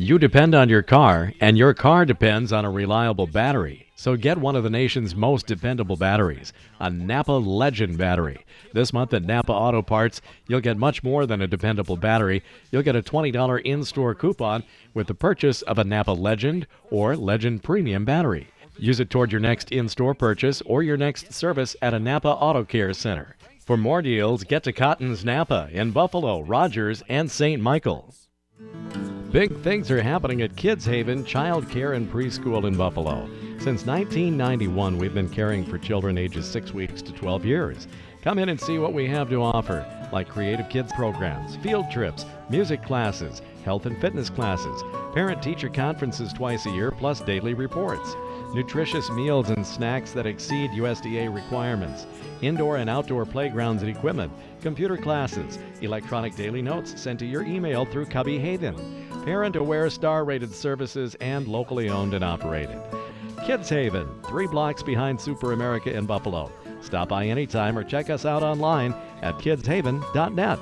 [0.00, 3.88] You depend on your car, and your car depends on a reliable battery.
[3.96, 8.46] So get one of the nation's most dependable batteries, a Napa Legend battery.
[8.72, 12.44] This month at Napa Auto Parts, you'll get much more than a dependable battery.
[12.70, 14.62] You'll get a $20 in store coupon
[14.94, 18.46] with the purchase of a Napa Legend or Legend Premium battery.
[18.78, 22.28] Use it toward your next in store purchase or your next service at a Napa
[22.28, 23.34] Auto Care Center.
[23.66, 27.60] For more deals, get to Cotton's Napa in Buffalo, Rogers, and St.
[27.60, 28.14] Michael.
[29.30, 33.28] Big things are happening at Kids Haven Child Care and Preschool in Buffalo.
[33.58, 37.88] Since 1991, we've been caring for children ages 6 weeks to 12 years.
[38.22, 42.24] Come in and see what we have to offer, like creative kids programs, field trips,
[42.48, 44.82] music classes, health and fitness classes,
[45.12, 48.16] parent teacher conferences twice a year, plus daily reports,
[48.54, 52.06] nutritious meals and snacks that exceed USDA requirements,
[52.40, 57.84] indoor and outdoor playgrounds and equipment, computer classes, electronic daily notes sent to your email
[57.84, 62.80] through Cubby Hayden, parent aware star rated services, and locally owned and operated.
[63.44, 66.50] Kids Haven, three blocks behind Super America in Buffalo.
[66.80, 70.58] Stop by anytime or check us out online at kidshaven.net.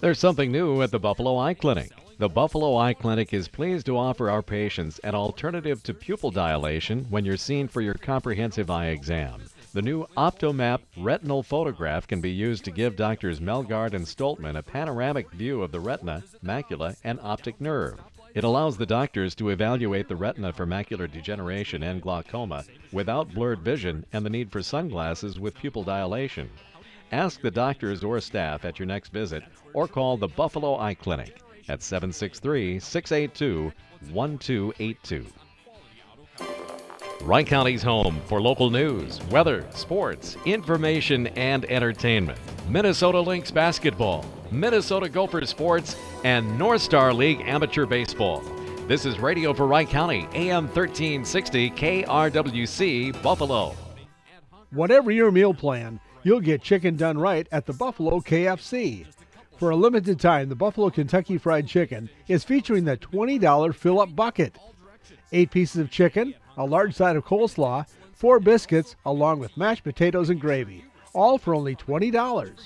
[0.00, 1.90] There's something new at the Buffalo Eye Clinic.
[2.18, 7.04] The Buffalo Eye Clinic is pleased to offer our patients an alternative to pupil dilation
[7.10, 9.42] when you're seen for your comprehensive eye exam.
[9.74, 14.62] The new Optomap retinal photograph can be used to give doctors Melgard and Stoltman a
[14.62, 18.00] panoramic view of the retina, macula, and optic nerve.
[18.32, 23.60] It allows the doctors to evaluate the retina for macular degeneration and glaucoma without blurred
[23.60, 26.48] vision and the need for sunglasses with pupil dilation.
[27.12, 29.42] Ask the doctors or staff at your next visit
[29.74, 33.72] or call the Buffalo Eye Clinic at 763 682
[34.12, 35.26] 1282.
[37.22, 42.38] Wright County's home for local news, weather, sports, information, and entertainment.
[42.68, 48.42] Minnesota Lynx basketball, Minnesota Gopher sports, and North Star League amateur baseball.
[48.86, 53.74] This is Radio for Wright County, AM 1360 KRWC, Buffalo.
[54.70, 59.06] Whatever your meal plan, you'll get chicken done right at the Buffalo KFC.
[59.56, 64.14] For a limited time, the Buffalo Kentucky Fried Chicken is featuring the $20 fill up
[64.14, 64.58] bucket.
[65.32, 70.28] Eight pieces of chicken, a large side of coleslaw, four biscuits, along with mashed potatoes
[70.28, 70.84] and gravy,
[71.14, 72.58] all for only $20.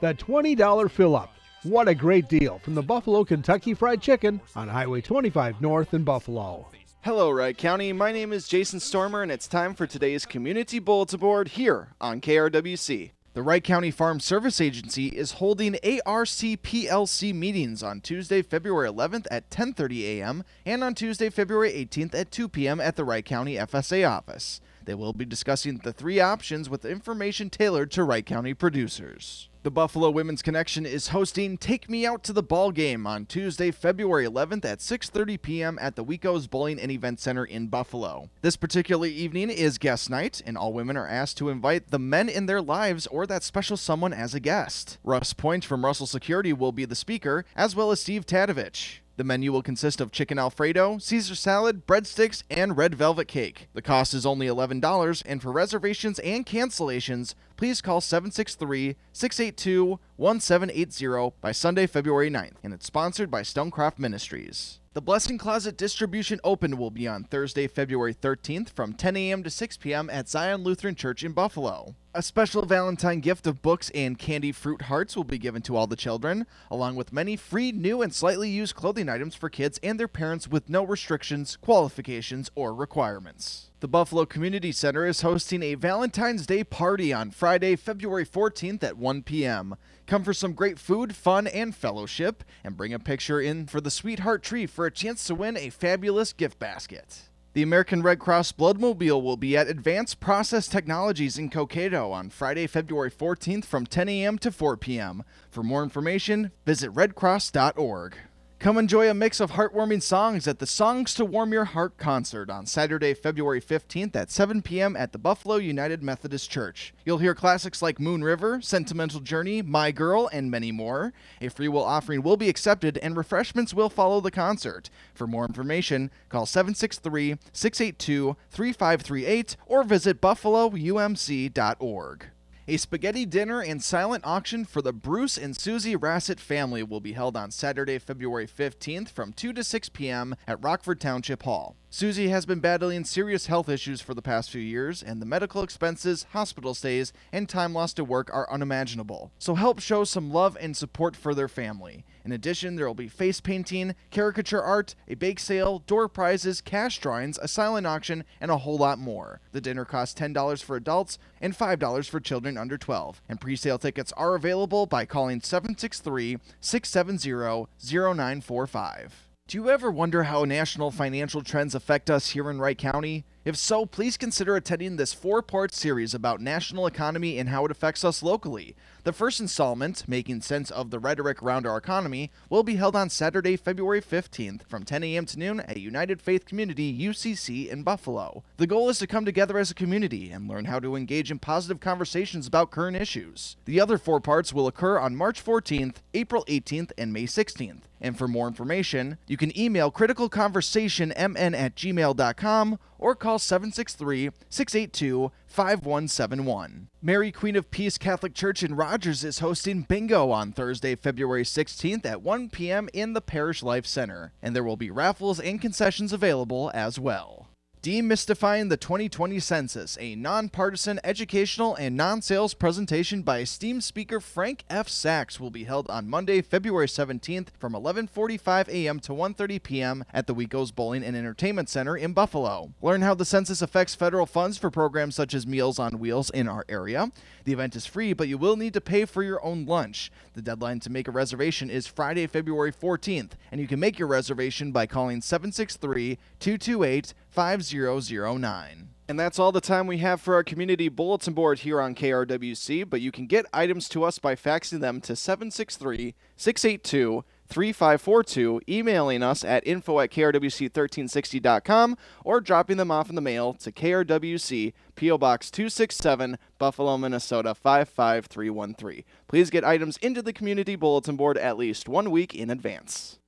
[0.00, 1.34] The $20 fill up.
[1.64, 6.04] What a great deal from the Buffalo Kentucky Fried Chicken on Highway 25 North in
[6.04, 6.68] Buffalo.
[7.02, 7.92] Hello, Wright County.
[7.92, 12.20] My name is Jason Stormer, and it's time for today's Community Bulletin Board here on
[12.20, 13.10] KRWC.
[13.36, 19.50] The Wright County Farm Service Agency is holding ARCPLC meetings on Tuesday, February 11th at
[19.50, 20.42] 10:30 a.m.
[20.64, 22.80] and on Tuesday, February 18th at 2 p.m.
[22.80, 24.62] at the Wright County FSA office.
[24.86, 29.48] They will be discussing the three options with information tailored to Wright County producers.
[29.64, 33.72] The Buffalo Women's Connection is hosting Take Me Out to the Ball Game on Tuesday,
[33.72, 35.78] February 11th at 6:30 p.m.
[35.80, 38.30] at the Wico's Bowling and Event Center in Buffalo.
[38.42, 42.28] This particular evening is guest night, and all women are asked to invite the men
[42.28, 44.98] in their lives or that special someone as a guest.
[45.02, 49.00] Russ Point from Russell Security will be the speaker, as well as Steve Tadovich.
[49.16, 53.68] The menu will consist of chicken alfredo, Caesar salad, breadsticks, and red velvet cake.
[53.72, 61.34] The cost is only $11, and for reservations and cancellations, please call 763 682 1780
[61.40, 64.80] by Sunday, February 9th, and it's sponsored by Stonecroft Ministries.
[64.92, 69.42] The Blessing Closet Distribution Open will be on Thursday, February 13th from 10 a.m.
[69.42, 70.10] to 6 p.m.
[70.10, 71.94] at Zion Lutheran Church in Buffalo.
[72.16, 75.86] A special Valentine gift of books and candy fruit hearts will be given to all
[75.86, 80.00] the children, along with many free new and slightly used clothing items for kids and
[80.00, 83.70] their parents with no restrictions, qualifications, or requirements.
[83.80, 88.96] The Buffalo Community Center is hosting a Valentine's Day party on Friday, February 14th at
[88.96, 89.76] 1 p.m.
[90.06, 93.90] Come for some great food, fun, and fellowship, and bring a picture in for the
[93.90, 97.28] Sweetheart Tree for a chance to win a fabulous gift basket.
[97.56, 102.66] The American Red Cross Bloodmobile will be at Advanced Process Technologies in Cokato on Friday,
[102.66, 104.36] February 14th from 10 a.m.
[104.40, 105.24] to 4 p.m.
[105.48, 108.18] For more information, visit redcross.org.
[108.58, 112.48] Come enjoy a mix of heartwarming songs at the Songs to Warm Your Heart concert
[112.48, 114.96] on Saturday, February 15th at 7 p.m.
[114.96, 116.94] at the Buffalo United Methodist Church.
[117.04, 121.12] You'll hear classics like Moon River, Sentimental Journey, My Girl, and many more.
[121.42, 124.88] A free will offering will be accepted and refreshments will follow the concert.
[125.12, 132.26] For more information, call 763 682 3538 or visit buffaloumc.org.
[132.68, 137.12] A spaghetti dinner and silent auction for the Bruce and Susie Rassett family will be
[137.12, 140.34] held on Saturday, February 15th from 2 to 6 p.m.
[140.48, 141.76] at Rockford Township Hall.
[141.90, 145.62] Susie has been battling serious health issues for the past few years, and the medical
[145.62, 149.30] expenses, hospital stays, and time lost to work are unimaginable.
[149.38, 152.04] So help show some love and support for their family.
[152.26, 156.98] In addition, there will be face painting, caricature art, a bake sale, door prizes, cash
[156.98, 159.40] drawings, a silent auction, and a whole lot more.
[159.52, 163.78] The dinner costs $10 for adults and $5 for children under 12, and pre sale
[163.78, 169.28] tickets are available by calling 763 670 0945.
[169.46, 173.24] Do you ever wonder how national financial trends affect us here in Wright County?
[173.46, 177.70] If so, please consider attending this four part series about national economy and how it
[177.70, 178.74] affects us locally.
[179.04, 183.08] The first installment, Making Sense of the Rhetoric Around Our Economy, will be held on
[183.08, 185.26] Saturday, February 15th from 10 a.m.
[185.26, 188.42] to noon at United Faith Community UCC in Buffalo.
[188.56, 191.38] The goal is to come together as a community and learn how to engage in
[191.38, 193.56] positive conversations about current issues.
[193.64, 197.82] The other four parts will occur on March 14th, April 18th, and May 16th.
[198.00, 206.88] And for more information, you can email criticalconversationmn at gmail.com or call 763 682 5171.
[207.02, 212.04] Mary Queen of Peace Catholic Church in Rogers is hosting bingo on Thursday, February 16th
[212.04, 212.88] at 1 p.m.
[212.92, 217.48] in the Parish Life Center, and there will be raffles and concessions available as well.
[217.86, 224.64] Demystifying the 2020 Census, a nonpartisan educational and non sales presentation by esteemed speaker Frank
[224.68, 224.88] F.
[224.88, 228.98] Sachs, will be held on Monday, February 17th from 11:45 a.m.
[228.98, 230.04] to 1:30 p.m.
[230.12, 232.72] at the Wecos Bowling and Entertainment Center in Buffalo.
[232.82, 236.48] Learn how the census affects federal funds for programs such as Meals on Wheels in
[236.48, 237.12] our area.
[237.44, 240.10] The event is free, but you will need to pay for your own lunch.
[240.34, 244.08] The deadline to make a reservation is Friday, February 14th, and you can make your
[244.08, 248.88] reservation by calling 763 228 5009.
[249.08, 252.88] And that's all the time we have for our community bulletin board here on KRWC,
[252.88, 259.22] but you can get items to us by faxing them to 763 682 3542, emailing
[259.22, 265.18] us at info at krwc1360.com, or dropping them off in the mail to KRWC, P.O.
[265.18, 269.04] Box 267, Buffalo, Minnesota 55313.
[269.28, 273.20] Please get items into the community bulletin board at least one week in advance.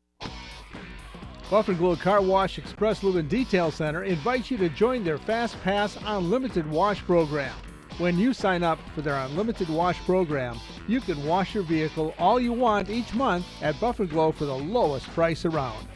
[1.50, 5.16] Buff and Glow Car Wash Express Lube and Detail Center invites you to join their
[5.16, 7.54] Fast Pass Unlimited Wash program.
[7.96, 12.38] When you sign up for their Unlimited Wash program, you can wash your vehicle all
[12.38, 15.88] you want each month at Buff and Glow for the lowest price around.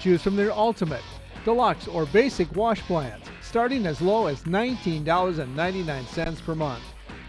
[0.00, 1.04] Choose from their Ultimate,
[1.44, 6.82] Deluxe, or Basic wash plans, starting as low as $19.99 per month.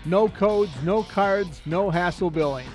[0.06, 2.68] No codes, no cards, no hassle billing.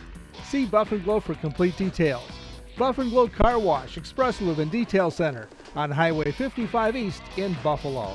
[0.45, 2.36] See Buff and Glow for complete details.
[2.79, 7.57] Buff and Glow Car Wash, Express Lube and Detail Center on Highway 55 East in
[7.63, 8.15] Buffalo.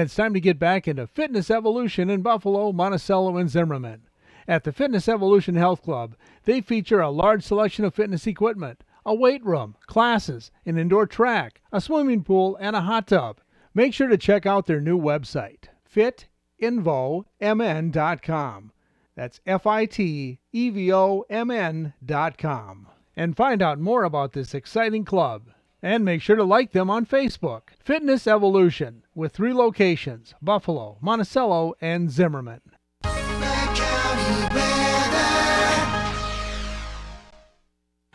[0.00, 4.08] It's time to get back into Fitness Evolution in Buffalo, Monticello, and Zimmerman.
[4.48, 9.14] At the Fitness Evolution Health Club, they feature a large selection of fitness equipment, a
[9.14, 13.40] weight room, classes, an indoor track, a swimming pool, and a hot tub.
[13.72, 18.72] Make sure to check out their new website, fitevomn.com.
[19.14, 22.88] That's F I T E V O M N.com
[23.20, 25.50] and find out more about this exciting club.
[25.82, 27.64] And make sure to like them on Facebook.
[27.78, 32.62] Fitness Evolution, with three locations Buffalo, Monticello, and Zimmerman.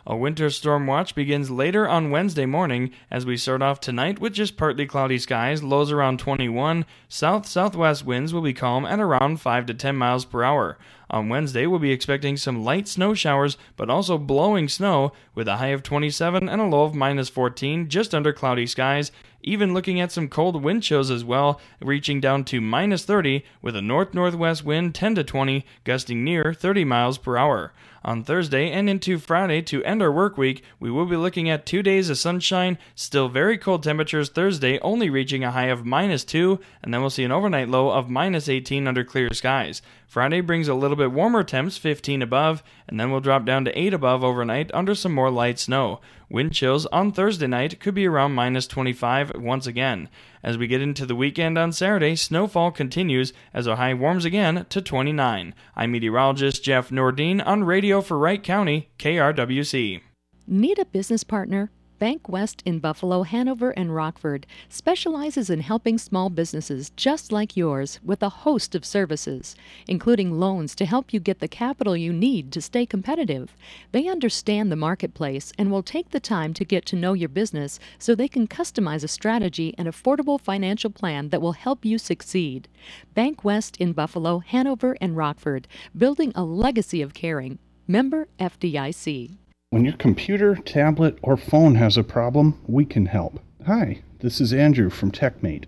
[0.07, 4.33] A winter storm watch begins later on Wednesday morning as we start off tonight with
[4.33, 6.85] just partly cloudy skies, lows around 21.
[7.07, 10.77] South southwest winds will be calm at around 5 to 10 miles per hour.
[11.09, 15.57] On Wednesday, we'll be expecting some light snow showers, but also blowing snow with a
[15.57, 19.11] high of 27 and a low of minus 14, just under cloudy skies.
[19.47, 23.75] Even looking at some cold wind chills as well, reaching down to minus 30 with
[23.75, 27.71] a north northwest wind 10 to 20, gusting near 30 miles per hour.
[28.03, 31.65] On Thursday and into Friday to end our work week, we will be looking at
[31.65, 36.23] two days of sunshine, still very cold temperatures Thursday, only reaching a high of minus
[36.23, 39.81] 2, and then we'll see an overnight low of minus 18 under clear skies.
[40.07, 43.79] Friday brings a little bit warmer temps, 15 above, and then we'll drop down to
[43.79, 45.99] 8 above overnight under some more light snow.
[46.29, 50.09] Wind chills on Thursday night could be around minus 25 once again.
[50.43, 54.81] As we get into the weekend on Saturday, snowfall continues as high warms again to
[54.81, 55.53] 29.
[55.75, 60.01] I'm meteorologist Jeff Nordine on radio for Wright County, KRWC.
[60.47, 61.71] Need a business partner?
[61.97, 68.01] Bank West in Buffalo, Hanover, and Rockford specializes in helping small businesses just like yours
[68.03, 69.55] with a host of services,
[69.87, 73.55] including loans to help you get the capital you need to stay competitive.
[73.93, 77.79] They understand the marketplace and will take the time to get to know your business
[77.97, 82.67] so they can customize a strategy and affordable financial plan that will help you succeed.
[83.13, 85.65] Bank West in Buffalo, Hanover, and Rockford,
[85.97, 87.57] building a legacy of caring.
[87.87, 89.37] Member FDIC.
[89.75, 93.41] When your computer, tablet, or phone has a problem, we can help.
[93.65, 95.65] Hi, this is Andrew from TechMate.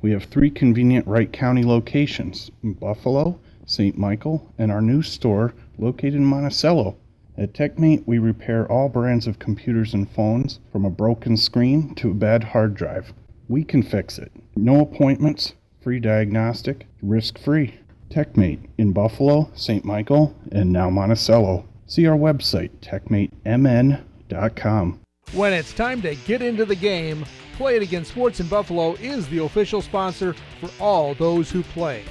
[0.00, 3.98] We have three convenient Wright County locations Buffalo, St.
[3.98, 6.96] Michael, and our new store located in Monticello.
[7.36, 12.12] At TechMate, we repair all brands of computers and phones, from a broken screen to
[12.12, 13.12] a bad hard drive.
[13.48, 14.30] We can fix it.
[14.54, 17.80] No appointments, free diagnostic, risk free.
[18.10, 19.84] TechMate in Buffalo, St.
[19.84, 21.64] Michael, and now Monticello.
[21.90, 25.00] See our website, techmatemn.com.
[25.32, 29.28] When it's time to get into the game, Play It Again Sports in Buffalo is
[29.28, 32.04] the official sponsor for all those who play.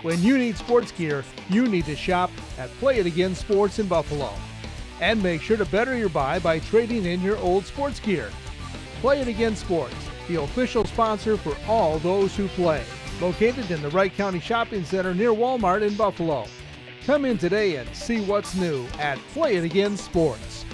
[0.00, 3.88] When you need sports gear, you need to shop at Play It Again Sports in
[3.88, 4.32] Buffalo.
[5.02, 8.30] And make sure to better your buy by trading in your old sports gear.
[9.02, 9.96] Play It Again Sports,
[10.28, 12.82] the official sponsor for all those who play.
[13.20, 16.46] Located in the Wright County Shopping Center near Walmart in Buffalo.
[17.06, 20.64] Come in today and see what's new at Play It Again Sports.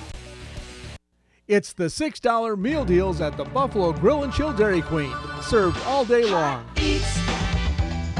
[1.46, 6.06] It's the $6 meal deals at the Buffalo Grill and Chill Dairy Queen, served all
[6.06, 6.64] day long.
[6.78, 7.18] Eats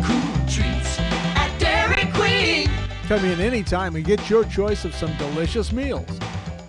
[0.04, 2.68] cool treats at Dairy Queen.
[3.06, 6.20] Come in anytime and get your choice of some delicious meals.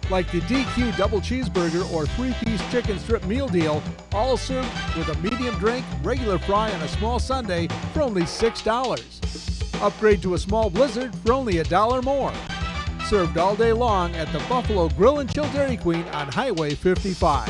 [0.09, 3.83] Like the DQ double cheeseburger or three piece chicken strip meal deal,
[4.13, 9.22] all served with a medium drink, regular fry, and a small sundae for only $6.
[9.83, 12.31] Upgrade to a small blizzard for only a dollar more.
[13.09, 17.49] Served all day long at the Buffalo Grill and Chill Dairy Queen on Highway 55.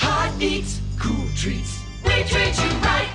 [0.00, 1.80] Hot eats, cool treats.
[2.04, 3.08] We treat you right.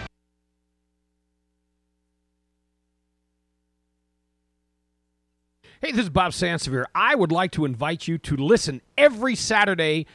[5.81, 6.85] Hey, this is Bob Sansevere.
[6.95, 10.07] I would like to invite you to listen every Saturday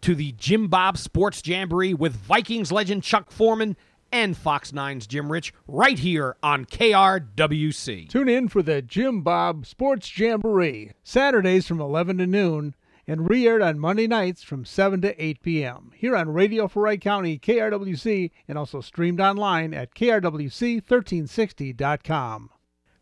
[0.00, 3.76] to the Jim Bob Sports Jamboree with Vikings legend Chuck Foreman
[4.12, 8.08] and Fox 9's Jim Rich right here on KRWC.
[8.08, 12.74] Tune in for the Jim Bob Sports Jamboree, Saturdays from 11 to noon,
[13.06, 15.92] and re aired on Monday nights from 7 to 8 p.m.
[15.94, 22.50] here on Radio for Wright County, KRWC, and also streamed online at KRWC1360.com.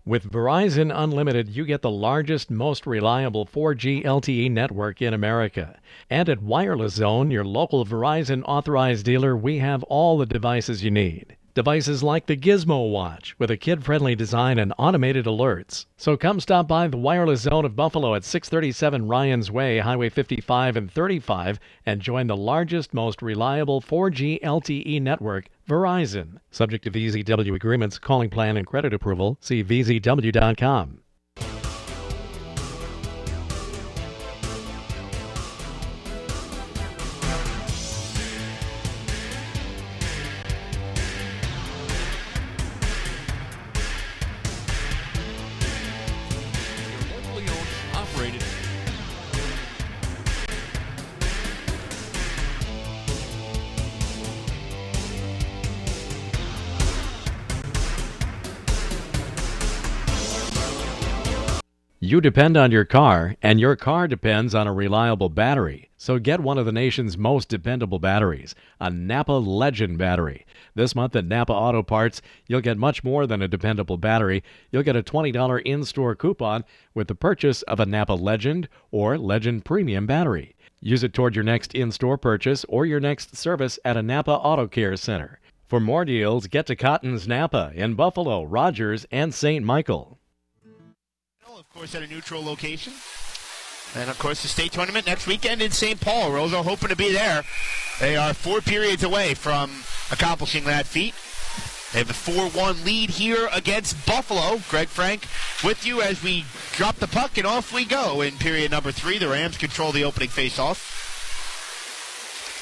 [0.07, 5.81] With Verizon Unlimited, you get the largest, most reliable 4G LTE network in America.
[6.09, 10.93] And at Wireless Zone, your local Verizon authorized dealer, we have all the devices you
[10.93, 11.37] need.
[11.57, 15.87] Devices like the Gizmo Watch with a kid-friendly design and automated alerts.
[15.97, 20.77] So come stop by the Wireless Zone of Buffalo at 637 Ryan's Way, Highway 55
[20.77, 26.41] and 35 and join the largest, most reliable 4G LTE network, Verizon.
[26.51, 31.01] Subject to VZW agreements, calling plan and credit approval, see vzw.com.
[62.27, 65.89] depend on your car, and your car depends on a reliable battery.
[65.97, 70.45] So get one of the nation's most dependable batteries, a Napa Legend battery.
[70.75, 74.43] This month at Napa Auto Parts, you'll get much more than a dependable battery.
[74.73, 76.65] You'll get a $20 in store coupon
[76.95, 80.57] with the purchase of a Napa Legend or Legend Premium battery.
[80.81, 84.33] Use it toward your next in store purchase or your next service at a Napa
[84.33, 85.39] Auto Care Center.
[85.69, 89.65] For more deals, get to Cotton's Napa in Buffalo, Rogers, and St.
[89.65, 90.19] Michael.
[91.57, 92.93] Of course, at a neutral location.
[93.95, 95.99] And of course, the state tournament next weekend in St.
[95.99, 96.31] Paul.
[96.31, 97.45] Roseau hoping to be there.
[97.99, 99.71] They are four periods away from
[100.13, 101.15] accomplishing that feat.
[101.95, 104.61] They have a 4 1 lead here against Buffalo.
[104.69, 105.27] Greg Frank
[105.65, 109.17] with you as we drop the puck and off we go in period number three.
[109.17, 110.77] The Rams control the opening faceoff.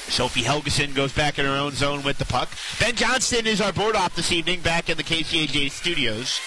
[0.09, 2.49] Sophie Helgeson goes back in her own zone with the puck.
[2.79, 6.39] Ben Johnston is our board off this evening back in the KCAJ studios.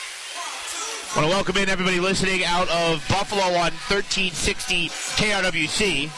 [1.16, 6.08] Want to welcome in everybody listening out of Buffalo on 1360 KRWC.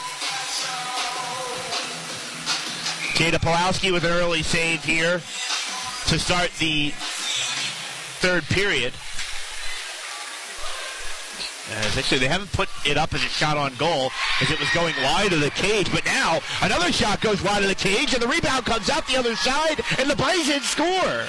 [3.15, 5.19] Jada Pulowski with an early save here
[6.09, 6.91] to start the
[8.19, 8.93] third period.
[11.71, 14.11] Uh, as actually, they haven't put it up as a shot on goal
[14.43, 15.91] as it was going wide of the cage.
[15.93, 19.17] But now another shot goes wide of the cage, and the rebound comes out the
[19.17, 21.27] other side, and the Bison score.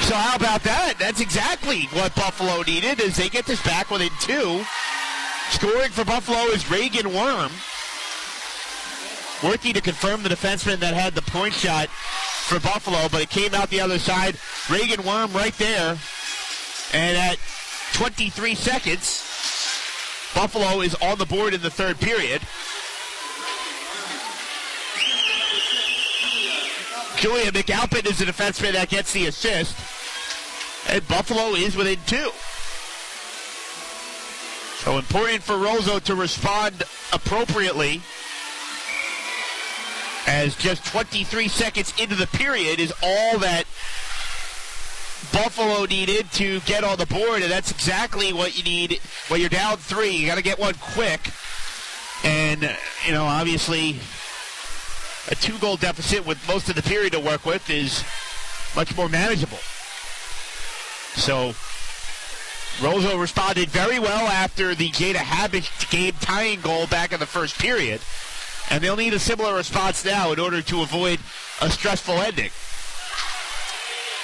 [0.00, 0.94] So how about that?
[0.98, 4.64] That's exactly what Buffalo needed as they get this back within two.
[5.50, 7.52] Scoring for Buffalo is Reagan Worm.
[9.42, 13.54] Working to confirm the defenseman that had the point shot for Buffalo, but it came
[13.54, 14.36] out the other side.
[14.70, 15.98] Reagan Worm right there.
[16.92, 17.38] And at
[17.94, 19.22] 23 seconds,
[20.34, 22.42] Buffalo is on the board in the third period.
[27.16, 29.76] Julia McAlpin is the defenseman that gets the assist.
[30.88, 32.30] And Buffalo is within two.
[34.78, 38.02] So important for Roseau to respond appropriately
[40.26, 43.64] as just 23 seconds into the period is all that
[45.32, 49.48] Buffalo needed to get on the board, and that's exactly what you need when you're
[49.48, 50.10] down three.
[50.10, 51.30] You got to get one quick.
[52.24, 52.62] And,
[53.06, 53.98] you know, obviously,
[55.28, 58.04] a two goal deficit with most of the period to work with is
[58.76, 59.58] much more manageable.
[61.14, 61.54] So,
[62.80, 67.58] Roseau responded very well after the Jada Habish game tying goal back in the first
[67.58, 68.00] period.
[68.70, 71.20] And they'll need a similar response now in order to avoid
[71.60, 72.50] a stressful ending.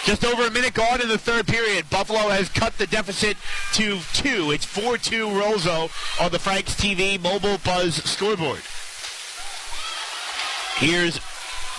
[0.05, 1.89] Just over a minute gone in the third period.
[1.91, 3.37] Buffalo has cut the deficit
[3.75, 4.51] to two.
[4.51, 5.91] It's 4-2 Roseau
[6.21, 8.63] on the Franks TV mobile buzz scoreboard.
[10.77, 11.21] Here's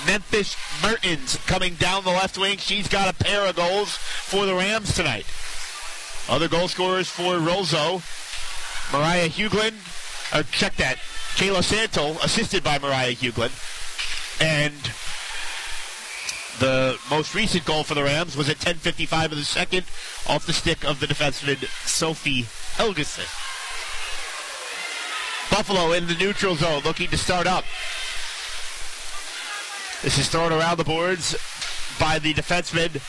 [0.05, 2.57] Memphis Mertens coming down the left wing.
[2.57, 5.25] She's got a pair of goals for the Rams tonight.
[6.29, 8.01] Other goal scorers for Roseau.
[8.91, 9.74] Mariah Huglin,
[10.33, 10.98] or uh, check that,
[11.36, 13.51] Kayla Santel, assisted by Mariah Huglin.
[14.41, 14.74] And
[16.60, 19.86] the most recent goal for the Rams was at 10:55 of the second,
[20.27, 21.57] off the stick of the defenseman
[21.88, 22.43] Sophie
[22.75, 23.27] Helgeson.
[25.50, 27.65] Buffalo in the neutral zone, looking to start up.
[30.03, 31.36] This is thrown around the boards
[32.00, 33.00] by the defenseman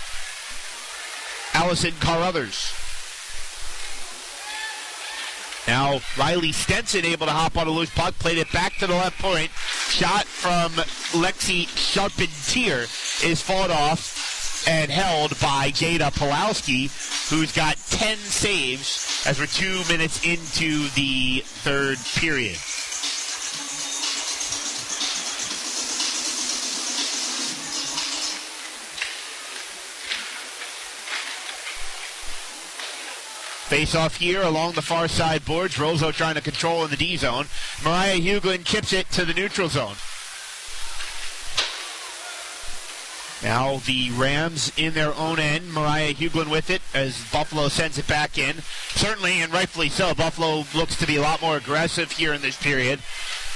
[1.55, 2.71] Allison Carruthers.
[5.67, 8.93] Now Riley Stenson able to hop on a loose puck, played it back to the
[8.95, 9.51] left point.
[9.89, 10.73] Shot from
[11.19, 12.83] Lexi Charpentier
[13.27, 16.91] is fought off and held by Jada Pulowski,
[17.31, 22.59] who's got 10 saves as we're two minutes into the third period.
[33.73, 35.79] Face off here along the far side boards.
[35.79, 37.47] Roseau trying to control in the D zone.
[37.83, 39.95] Mariah Huglin chips it to the neutral zone.
[43.43, 45.73] Now the Rams in their own end.
[45.73, 48.57] Mariah Huglin with it as Buffalo sends it back in.
[48.91, 52.63] Certainly, and rightfully so, Buffalo looks to be a lot more aggressive here in this
[52.63, 53.01] period,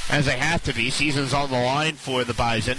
[0.09, 0.89] as they have to be.
[0.89, 2.79] Season's on the line for the Bison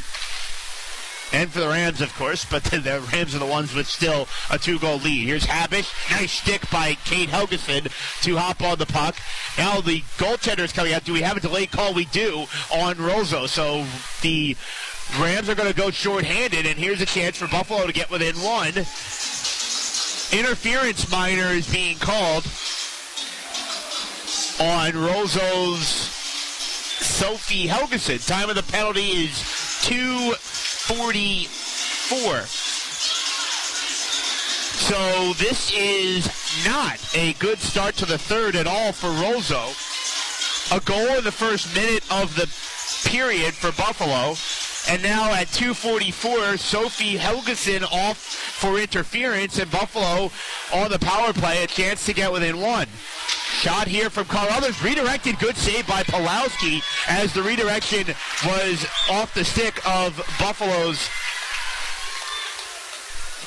[1.34, 4.28] and for the Rams, of course, but the, the Rams are the ones with still
[4.50, 5.26] a two-goal lead.
[5.26, 5.92] Here's Habish.
[6.12, 7.92] Nice stick by Kate Helgeson
[8.24, 9.16] to hop on the puck.
[9.58, 11.04] Now the goaltender is coming out.
[11.04, 11.94] Do we have a delayed call?
[11.94, 13.48] We do on Roseau.
[13.48, 13.86] So
[14.22, 14.56] the
[15.20, 18.36] Rams are going to go short-handed, and here's a chance for Buffalo to get within
[18.36, 18.86] one.
[20.32, 22.44] Interference minor is being called
[24.60, 25.88] on Roseau's
[27.06, 28.26] Sophie Helgeson.
[28.28, 30.34] Time of the penalty is two
[30.88, 32.46] 44.
[34.88, 36.26] So this is
[36.66, 39.74] not a good start to the third at all for Roseau.
[40.74, 42.48] A goal in the first minute of the
[43.10, 44.38] period for Buffalo.
[44.90, 50.32] And now at 2:44, Sophie Helgeson off for interference, and Buffalo
[50.72, 52.88] on the power play, a chance to get within one.
[53.58, 58.06] Shot here from Carruthers, redirected, good save by Pulowski as the redirection
[58.46, 61.10] was off the stick of Buffalo's.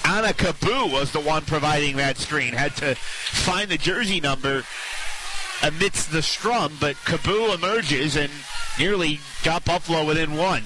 [0.04, 2.52] Anna Cabu was the one providing that screen.
[2.54, 4.64] Had to find the jersey number
[5.62, 8.32] amidst the strum, but Cabu emerges and
[8.80, 10.64] nearly got Buffalo within one.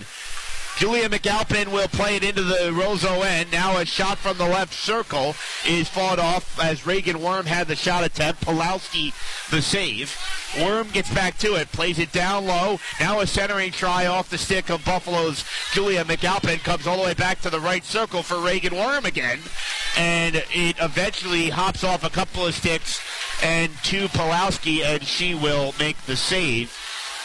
[0.77, 3.53] Julia McAlpin will play it into the Roseau end.
[3.53, 7.77] Now a shot from the left circle is fought off as Reagan Worm had the
[7.77, 8.45] shot attempt.
[8.45, 9.13] Pulowski
[9.51, 10.17] the save.
[10.61, 12.81] Worm gets back to it, plays it down low.
[12.99, 17.15] Now a centering try off the stick of Buffalo's Julia McAlpin comes all the way
[17.15, 19.39] back to the right circle for Reagan Worm again.
[19.97, 23.01] And it eventually hops off a couple of sticks
[23.45, 26.77] and to Pulowski, and she will make the save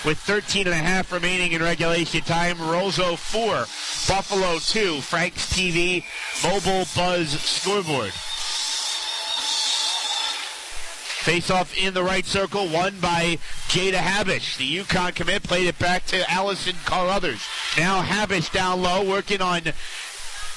[0.05, 2.57] with 13 and a half remaining in regulation time.
[2.57, 3.65] Roseau 4,
[4.07, 6.03] Buffalo 2, Frank's TV
[6.43, 8.11] Mobile Buzz Scoreboard.
[11.19, 14.57] Face off in the right circle, won by Jada Habish.
[14.57, 17.45] The UConn commit played it back to Allison Carruthers.
[17.77, 19.61] Now Habish down low, working on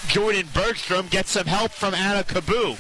[0.06, 1.08] Jordan Bergstrom.
[1.08, 2.78] Gets some help from Anna Cabu.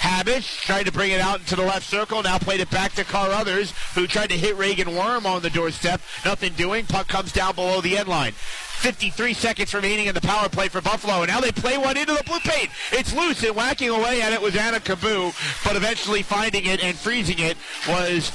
[0.00, 2.22] Habish tried to bring it out into the left circle.
[2.22, 6.00] Now played it back to Carruthers, who tried to hit Reagan Worm on the doorstep.
[6.24, 6.86] Nothing doing.
[6.86, 8.32] Puck comes down below the end line.
[8.32, 12.14] 53 seconds remaining in the power play for Buffalo, and now they play one into
[12.14, 12.70] the blue paint.
[12.92, 15.34] It's loose, and whacking away at it was Anna Cabu,
[15.64, 18.32] but eventually finding it and freezing it was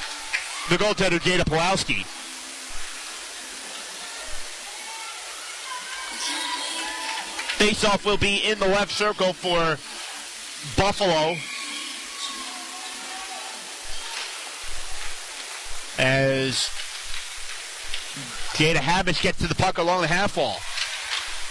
[0.70, 2.06] the goaltender Jada Pulowski.
[7.58, 9.80] Faceoff will be in the left circle for
[10.78, 11.36] Buffalo.
[15.98, 16.70] as
[18.54, 20.58] Jada Habish gets to the puck along the half wall.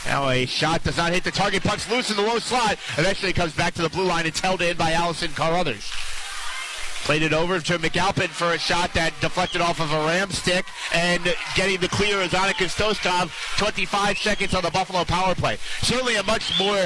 [0.07, 1.63] Now a shot does not hit the target.
[1.63, 2.79] Puck's loose in the low slot.
[2.99, 4.27] Eventually comes back to the blue line.
[4.27, 5.91] It's held in by Allison Carruthers.
[7.05, 10.65] Played it over to McAlpin for a shot that deflected off of a ram stick
[10.95, 11.23] and
[11.55, 13.31] getting the clear is Annika Stoskov.
[13.59, 15.59] 25 seconds on the Buffalo power play.
[15.83, 16.79] Certainly a much more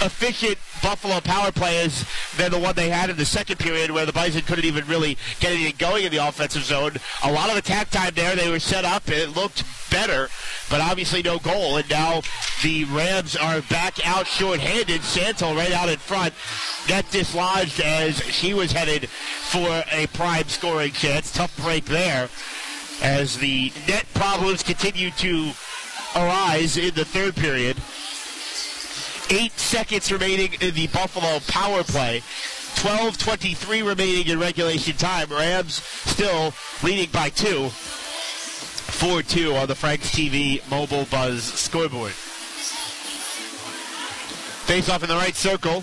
[0.00, 2.04] efficient Buffalo power play is
[2.36, 5.16] than the one they had in the second period where the Bison couldn't even really
[5.40, 6.92] get anything going in the offensive zone.
[7.24, 8.36] A lot of attack time there.
[8.36, 9.06] They were set up.
[9.06, 10.28] and It looked better,
[10.70, 11.76] but obviously no goal.
[11.76, 12.22] And now
[12.62, 15.02] the Rams are back out short-handed.
[15.02, 16.34] Santel right out in front.
[16.88, 21.32] Net dislodged as she was headed for a prime scoring chance.
[21.32, 22.28] Tough break there
[23.02, 25.52] as the net problems continue to
[26.14, 27.76] arise in the third period.
[29.28, 32.22] Eight seconds remaining in the Buffalo power play.
[32.76, 35.28] 12-23 remaining in regulation time.
[35.30, 37.68] Rams still leading by two.
[38.98, 42.12] 4-2 on the Franks TV mobile buzz scoreboard.
[44.66, 45.82] Face off in the right circle.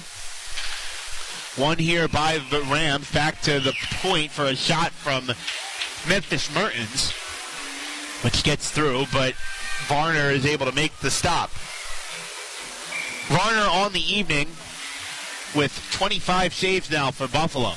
[1.61, 3.11] One here by the Rams.
[3.11, 5.27] Back to the point for a shot from
[6.07, 7.11] Memphis Mertens,
[8.23, 9.33] which gets through, but
[9.87, 11.51] Varner is able to make the stop.
[13.27, 14.47] Varner on the evening
[15.55, 17.73] with 25 saves now for Buffalo.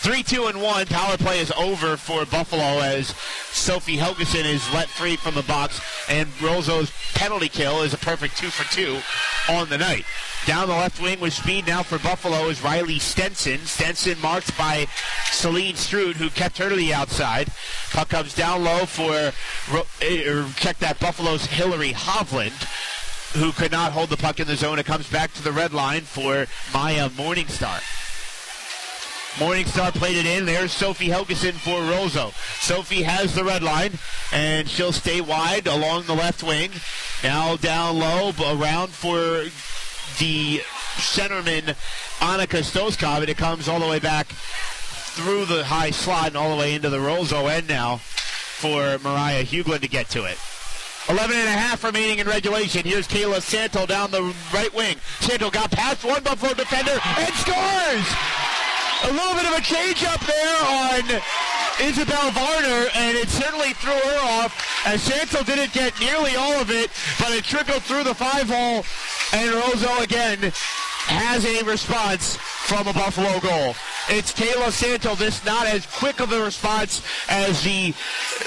[0.00, 0.86] 3 2 and 1.
[0.86, 3.08] Power play is over for Buffalo as
[3.50, 8.36] Sophie Helgeson is let free from the box, and Roseau's penalty kill is a perfect
[8.36, 8.98] 2 for 2
[9.52, 10.04] on the night.
[10.46, 13.58] Down the left wing with speed now for Buffalo is Riley Stenson.
[13.66, 14.86] Stenson marked by
[15.32, 17.50] Celine Stroot, who kept her to the outside.
[17.90, 19.32] Puck comes down low for,
[20.02, 22.52] eh, check that, Buffalo's Hillary Hovland
[23.36, 24.78] who could not hold the puck in the zone.
[24.78, 27.82] It comes back to the red line for Maya Morningstar.
[29.36, 30.46] Morningstar played it in.
[30.46, 32.32] There's Sophie Helgeson for Roseau.
[32.60, 33.98] Sophie has the red line,
[34.32, 36.70] and she'll stay wide along the left wing.
[37.22, 39.44] Now down low, around for
[40.18, 40.62] the
[40.96, 41.76] centerman,
[42.20, 46.50] Annika Stoskov, and it comes all the way back through the high slot and all
[46.50, 50.38] the way into the Roseau end now for Mariah Huglin to get to it.
[51.08, 52.82] 11 and a half remaining in regulation.
[52.84, 54.96] Here's Kayla Santo down the right wing.
[55.20, 58.06] Santo got past one Buffalo defender and scores!
[59.04, 61.22] A little bit of a change up there on
[61.80, 64.82] Isabel Varner, and it certainly threw her off.
[64.84, 66.90] As Santo didn't get nearly all of it,
[67.20, 68.84] but it trickled through the five hole,
[69.32, 70.52] and Roseau again
[71.06, 73.74] has a response from a Buffalo goal.
[74.08, 75.14] It's Kayla Santo.
[75.14, 77.94] This not as quick of a response as the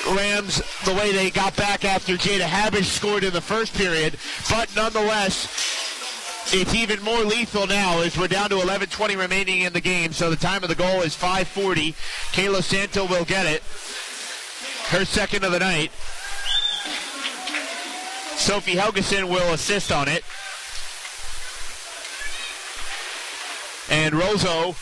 [0.07, 4.17] Rams, the way they got back after Jada Habish scored in the first period,
[4.49, 5.47] but nonetheless,
[6.51, 10.13] it's even more lethal now as we're down to 11:20 remaining in the game.
[10.13, 11.93] So the time of the goal is 5:40.
[12.31, 13.63] Kayla Santo will get it.
[14.89, 15.91] Her second of the night.
[18.35, 20.23] Sophie Helgeson will assist on it.
[24.09, 24.73] And Roseau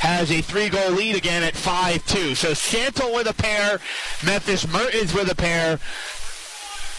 [0.00, 2.34] has a three goal lead again at 5 2.
[2.34, 3.78] So Santo with a pair,
[4.26, 5.78] Memphis Mertens with a pair.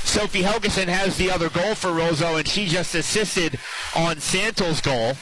[0.05, 3.59] Sophie Helgeson has the other goal for Roseau, and she just assisted
[3.97, 5.17] on Santo's goal.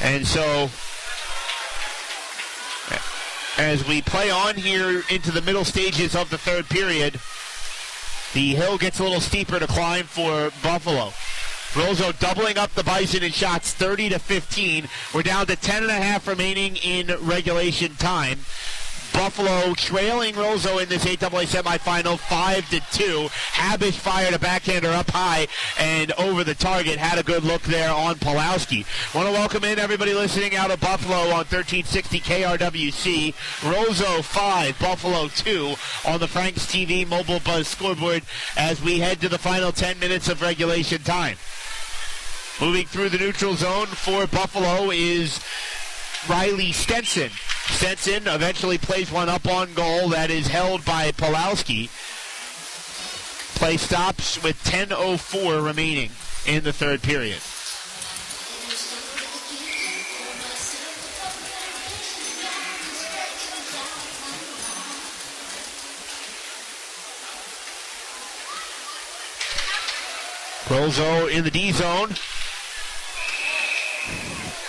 [0.00, 0.70] And so,
[3.58, 7.20] as we play on here into the middle stages of the third period,
[8.32, 11.12] the hill gets a little steeper to climb for Buffalo.
[11.76, 14.88] Roseau doubling up the Bison in shots 30 to 15.
[15.12, 18.38] We're down to 10 and a half remaining in regulation time.
[19.12, 23.28] Buffalo trailing Roseau in this 8AA semifinal 5 to 2.
[23.52, 26.96] Habish fired a backhander up high and over the target.
[26.96, 28.86] Had a good look there on Pulowski.
[29.14, 33.34] Want to welcome in everybody listening out of Buffalo on 1360 KRWC.
[33.70, 35.74] Roseau 5, Buffalo 2
[36.06, 38.22] on the Franks TV mobile buzz scoreboard
[38.56, 41.36] as we head to the final 10 minutes of regulation time.
[42.58, 45.40] Moving through the neutral zone for Buffalo is
[46.26, 47.30] Riley Stenson.
[47.66, 51.90] Stenson eventually plays one up on goal that is held by Pulowski.
[53.58, 56.10] Play stops with 10.04 remaining
[56.46, 57.42] in the third period.
[70.70, 72.14] Roseau in the D zone.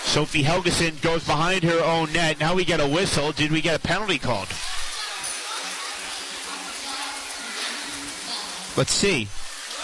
[0.07, 2.39] Sophie Helgeson goes behind her own net.
[2.39, 3.33] Now we get a whistle.
[3.33, 4.47] Did we get a penalty called?
[8.77, 9.27] Let's see.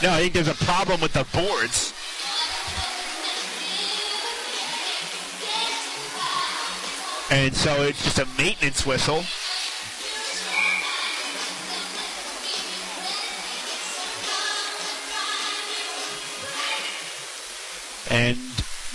[0.02, 1.94] No, I think there's a problem with the boards.
[7.30, 9.24] And so it's just a maintenance whistle.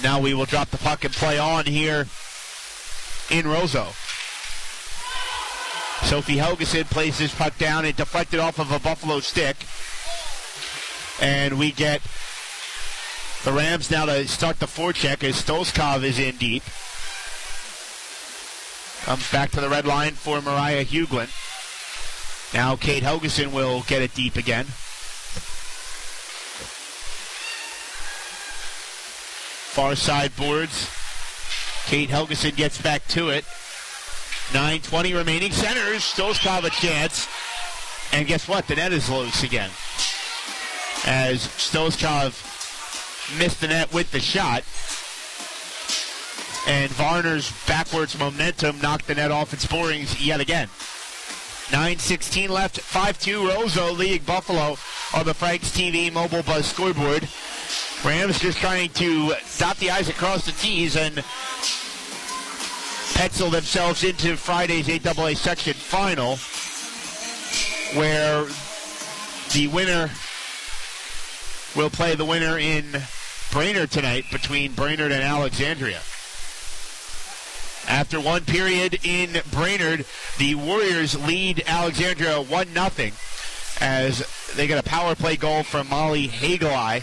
[0.09, 2.07] Now we will drop the puck and play on here
[3.31, 3.93] in Roseau.
[6.09, 9.57] Sophie Helgeson plays this puck down and deflected off of a Buffalo stick.
[11.21, 12.01] And we get
[13.45, 16.63] the Rams now to start the forecheck as Stolskov is in deep.
[19.05, 21.29] Comes back to the red line for Mariah Huglin.
[22.55, 24.69] Now Kate Helgeson will get it deep again.
[29.79, 30.91] Far side boards.
[31.87, 33.45] Kate Helgeson gets back to it.
[34.51, 35.53] 9.20 remaining.
[35.53, 36.03] Centers.
[36.03, 37.29] Stolskov a chance.
[38.13, 38.67] And guess what?
[38.67, 39.71] The net is loose again.
[41.07, 42.35] As Stolskov
[43.39, 44.65] missed the net with the shot.
[46.67, 50.67] And Varner's backwards momentum knocked the net off its borings yet again.
[51.69, 52.81] 9.16 left.
[52.81, 54.77] 5-2 Roseau leading Buffalo
[55.15, 57.29] on the Franks TV mobile buzz scoreboard.
[58.05, 61.17] Rams just trying to dot the I's across the T's and
[63.15, 66.37] pencil themselves into Friday's 8AA section final,
[67.99, 68.47] where
[69.53, 70.11] the winner
[71.75, 73.03] will play the winner in
[73.51, 76.01] Brainerd tonight between Brainerd and Alexandria.
[77.89, 80.05] After one period in Brainerd,
[80.39, 83.11] the Warriors lead Alexandria 1 0
[83.81, 84.23] as
[84.55, 87.03] they get a power play goal from Molly Hagelai.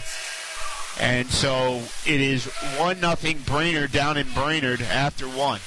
[0.98, 2.46] And so it is
[2.78, 5.60] 1 0 Brainerd down in Brainerd after one.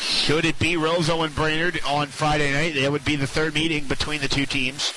[0.00, 2.74] Should it be Roseau and Brainerd on Friday night?
[2.74, 4.92] That would be the third meeting between the two teams.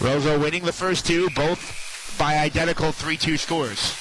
[0.00, 3.94] Roseau winning the first two, both by identical 3 2 scores.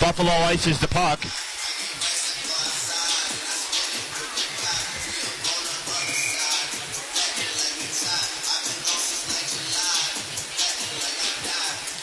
[0.00, 1.20] Buffalo ices the puck.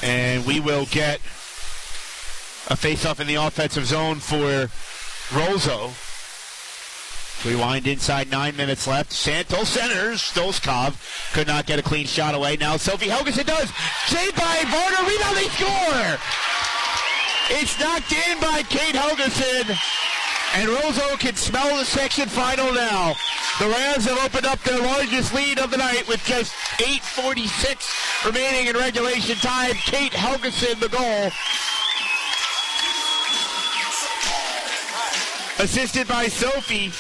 [0.07, 1.19] And we will get
[2.69, 4.69] a face-off in the offensive zone for
[5.35, 5.91] Roseau.
[7.45, 9.11] We wind inside nine minutes left.
[9.11, 10.21] Santos centers.
[10.21, 10.95] Stolskov
[11.33, 12.55] could not get a clean shot away.
[12.55, 13.69] Now Sophie Helgeson does.
[14.05, 15.09] Saved by Varner.
[15.09, 15.37] Rebound.
[15.37, 16.17] They score.
[17.49, 20.06] It's knocked in by Kate Helgeson.
[20.55, 23.13] And Roseau can smell the section final now.
[23.59, 28.67] The Rams have opened up their largest lead of the night with just 8.46 remaining
[28.67, 29.73] in regulation time.
[29.73, 31.31] Kate Helgeson, the goal.
[35.59, 36.91] Assisted by Sophie.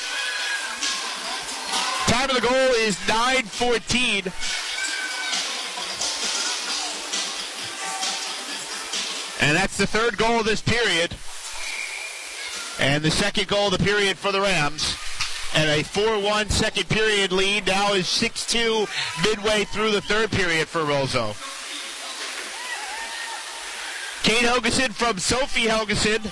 [2.07, 4.31] Time of the goal is 9.14.
[9.41, 11.13] And that's the third goal of this period.
[12.79, 14.95] And the second goal of the period for the Rams.
[15.55, 18.87] And a 4-1 second period lead now is 6-2
[19.23, 21.35] midway through the third period for Roseau.
[24.23, 26.31] Kate Helgeson from Sophie Helgeson.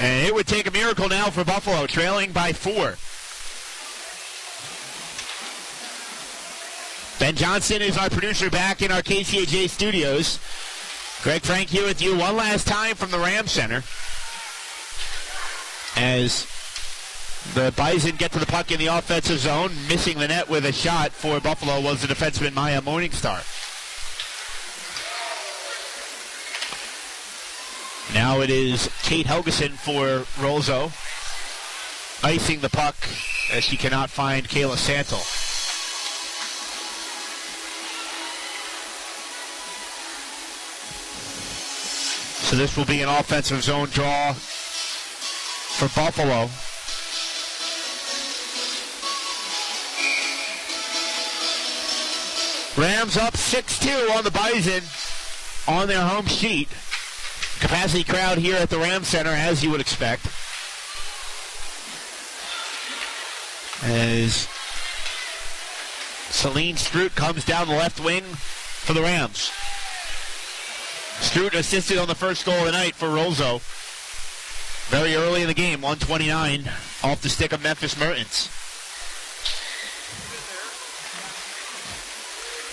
[0.00, 2.96] And it would take a miracle now for Buffalo, trailing by four.
[7.20, 10.40] Ben Johnson is our producer back in our KCAJ studios.
[11.22, 13.84] Greg Frank here with you one last time from the Ram Center.
[15.96, 16.48] As
[17.54, 20.72] the Bison get to the puck in the offensive zone, missing the net with a
[20.72, 23.38] shot for Buffalo was the defenseman Maya Morningstar.
[28.12, 30.90] Now it is Kate Helgeson for Roseau.
[32.24, 32.96] Icing the puck
[33.52, 35.22] as she cannot find Kayla Santel.
[42.52, 46.50] So this will be an offensive zone draw for Buffalo.
[52.76, 54.82] Rams up 6-2 on the Bison
[55.66, 56.68] on their home sheet.
[57.60, 60.26] Capacity crowd here at the Ram Center, as you would expect.
[63.82, 64.46] As
[66.28, 69.50] Celine Stroot comes down the left wing for the Rams.
[71.22, 73.60] Stroot assisted on the first goal of the night for Roseau.
[74.90, 76.68] Very early in the game, 129
[77.02, 78.50] off the stick of Memphis Mertens.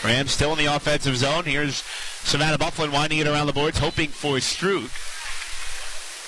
[0.03, 1.45] Rams still in the offensive zone.
[1.45, 1.83] Here's
[2.23, 4.91] Savannah Bufflin winding it around the boards, hoping for Stroot.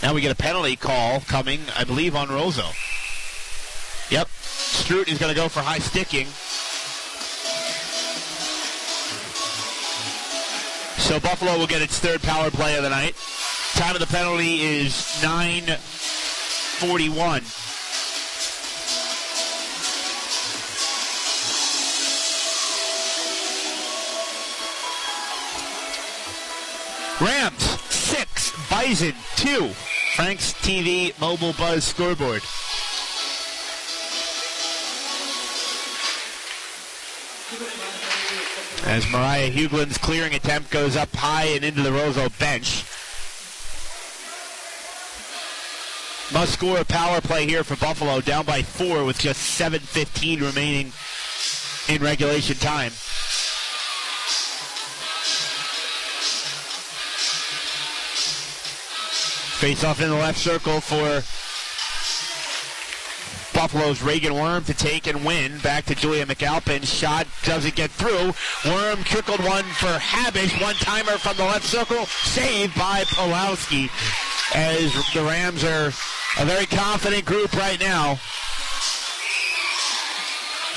[0.03, 2.71] Now we get a penalty call coming, I believe, on Roseau.
[4.09, 6.27] Yep, Stroot is going to go for high sticking.
[11.11, 13.15] So Buffalo will get its third power play of the night.
[13.73, 17.41] Time of the penalty is 9 41.
[27.19, 27.61] Rams,
[27.93, 28.53] six.
[28.69, 29.67] Bison, two.
[30.15, 32.41] Frank's TV Mobile Buzz scoreboard.
[38.91, 42.83] As Mariah Huglin's clearing attempt goes up high and into the Roseau bench.
[46.33, 50.91] Must score a power play here for Buffalo, down by four with just 7.15 remaining
[51.87, 52.91] in regulation time.
[59.61, 61.23] Face off in the left circle for
[63.61, 65.59] Buffalo's Reagan Worm to take and win.
[65.59, 66.83] Back to Julia McAlpin.
[66.83, 68.33] Shot doesn't get through.
[68.65, 70.59] Worm trickled one for Habish.
[70.59, 72.07] One timer from the left circle.
[72.07, 73.91] Saved by Pulowski.
[74.55, 75.89] As the Rams are
[76.39, 78.19] a very confident group right now.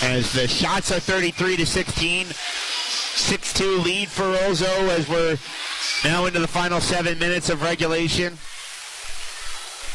[0.02, 2.26] As the shots are 33 to 16.
[2.26, 5.38] 6-2 lead for Roseau as we're
[6.04, 8.36] now into the final seven minutes of regulation.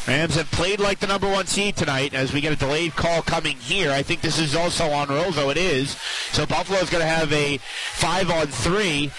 [0.08, 3.20] Rams have played like the number one seed tonight as we get a delayed call
[3.22, 3.92] coming here.
[3.92, 5.50] I think this is also on Roseau.
[5.50, 5.90] It is.
[6.32, 9.10] So Buffalo's going to have a five on three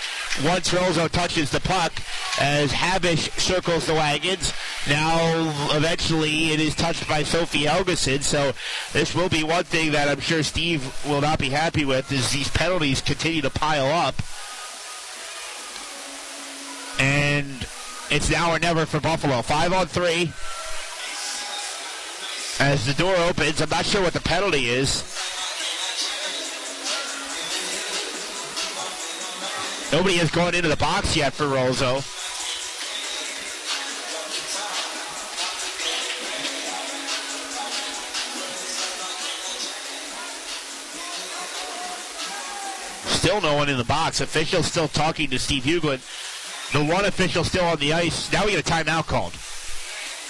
[0.44, 1.94] once Roseau touches the puck
[2.40, 4.54] as Habish circles the wagons.
[4.90, 8.24] Now, eventually, it is touched by Sophie Helgeson.
[8.24, 8.54] So
[8.92, 12.32] this will be one thing that I'm sure Steve will not be happy with is
[12.32, 14.16] these penalties continue to pile up.
[17.00, 17.68] And
[18.10, 19.42] it's now or never for Buffalo.
[19.42, 20.32] Five on three.
[22.62, 25.02] As the door opens, I'm not sure what the penalty is.
[29.92, 32.02] Nobody has gone into the box yet for Roseau.
[43.10, 44.22] Still no one in the box.
[44.22, 46.00] Official still talking to Steve Huglin.
[46.74, 48.32] The one official still on the ice.
[48.32, 49.34] Now we get a timeout called.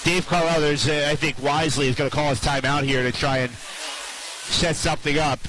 [0.04, 3.40] Dave Carruthers, uh, I think wisely, is going to call his timeout here to try
[3.40, 5.40] and set something up.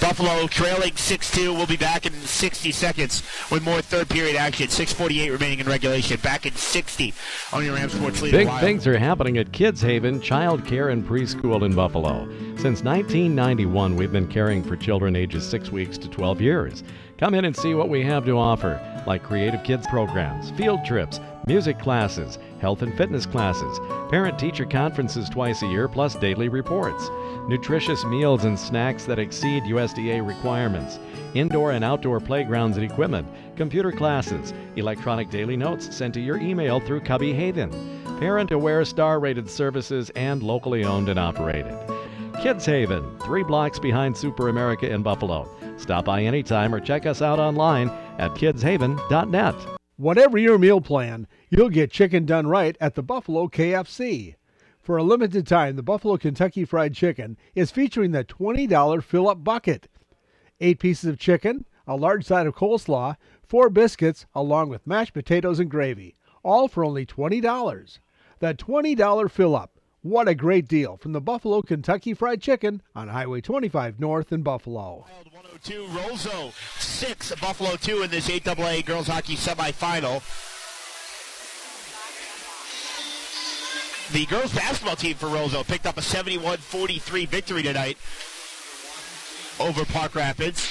[0.00, 1.54] Buffalo trailing 6-2.
[1.54, 4.68] We'll be back in 60 seconds with more third period action.
[4.68, 6.18] 6:48 remaining in regulation.
[6.22, 7.12] Back in 60
[7.52, 8.38] on your Ram Sports Leader.
[8.38, 8.60] Big Wild.
[8.62, 12.26] things are happening at Kids Haven Child Care and Preschool in Buffalo.
[12.56, 16.82] Since 1991, we've been caring for children ages 6 weeks to 12 years.
[17.18, 21.20] Come in and see what we have to offer, like creative kids programs, field trips,
[21.46, 23.78] music classes, health and fitness classes,
[24.10, 27.10] parent teacher conferences twice a year, plus daily reports,
[27.48, 30.98] nutritious meals and snacks that exceed USDA requirements,
[31.34, 33.26] indoor and outdoor playgrounds and equipment,
[33.56, 37.70] computer classes, electronic daily notes sent to your email through Cubby Haven,
[38.18, 41.76] parent aware star rated services, and locally owned and operated.
[42.42, 45.48] Kids Haven, three blocks behind Super America in Buffalo.
[45.76, 49.79] Stop by anytime or check us out online at kidshaven.net.
[50.00, 54.34] Whatever your meal plan, you'll get chicken done right at the Buffalo KFC.
[54.80, 59.44] For a limited time, the Buffalo Kentucky Fried Chicken is featuring the $20 fill up
[59.44, 59.88] bucket.
[60.58, 65.60] Eight pieces of chicken, a large side of coleslaw, four biscuits, along with mashed potatoes
[65.60, 67.98] and gravy, all for only $20.
[68.38, 69.79] The $20 fill up.
[70.02, 74.42] What a great deal from the Buffalo Kentucky Fried Chicken on Highway 25 North in
[74.42, 75.04] Buffalo.
[75.30, 80.22] 102, Roseau 6, Buffalo 2 in this 8AA girls hockey semifinal.
[84.14, 87.98] The girls basketball team for Roseau picked up a 71-43 victory tonight
[89.60, 90.66] over Park Rapids.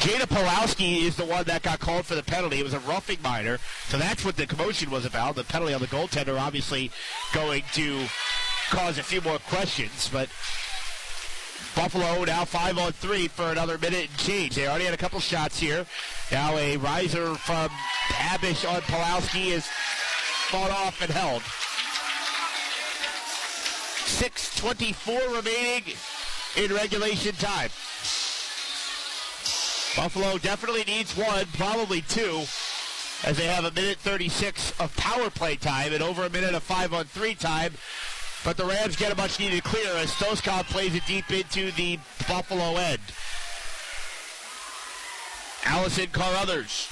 [0.00, 2.58] Jada Pulowski is the one that got called for the penalty.
[2.58, 3.58] It was a roughing minor.
[3.88, 5.36] So that's what the commotion was about.
[5.36, 6.90] The penalty on the goaltender obviously
[7.32, 8.04] going to
[8.70, 10.28] cause a few more questions, but
[11.74, 14.54] Buffalo now five on three for another minute and change.
[14.56, 15.86] They already had a couple shots here.
[16.30, 19.66] Now a riser from Habish on Pulowski is
[20.48, 21.42] fought off and held.
[24.04, 25.94] 6.24 remaining
[26.56, 27.70] in regulation time.
[29.96, 32.42] Buffalo definitely needs one, probably two,
[33.22, 36.62] as they have a minute 36 of power play time and over a minute of
[36.64, 37.72] five on three time.
[38.44, 41.98] But the Rams get a much needed clear as Stoskov plays it deep into the
[42.28, 43.00] Buffalo end.
[45.64, 46.88] Allison Carruthers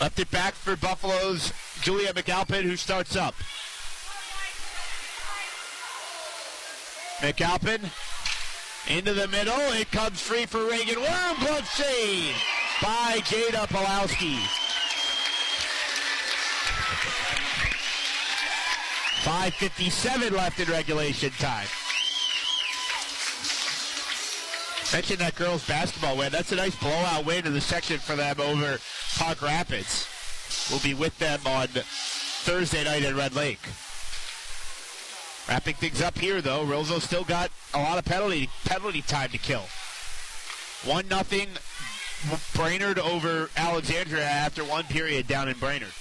[0.00, 1.52] left it back for Buffalo's
[1.82, 3.34] Julia McAlpin, who starts up.
[7.20, 7.90] McAlpin
[8.88, 9.58] into the middle.
[9.72, 11.00] It comes free for Reagan.
[11.00, 12.34] Worm glove save
[12.82, 14.38] by Jada Pulowski.
[19.24, 21.66] 5.57 left in regulation time.
[24.92, 26.32] Mentioned that girls basketball win.
[26.32, 28.78] That's a nice blowout win in the section for them over
[29.16, 30.08] Park Rapids.
[30.70, 33.60] We'll be with them on Thursday night at Red Lake.
[35.48, 39.38] Wrapping things up here, though, Roseau still got a lot of penalty penalty time to
[39.38, 39.64] kill.
[40.84, 41.48] One nothing
[42.54, 45.92] Brainerd over Alexandria after one period down in Brainerd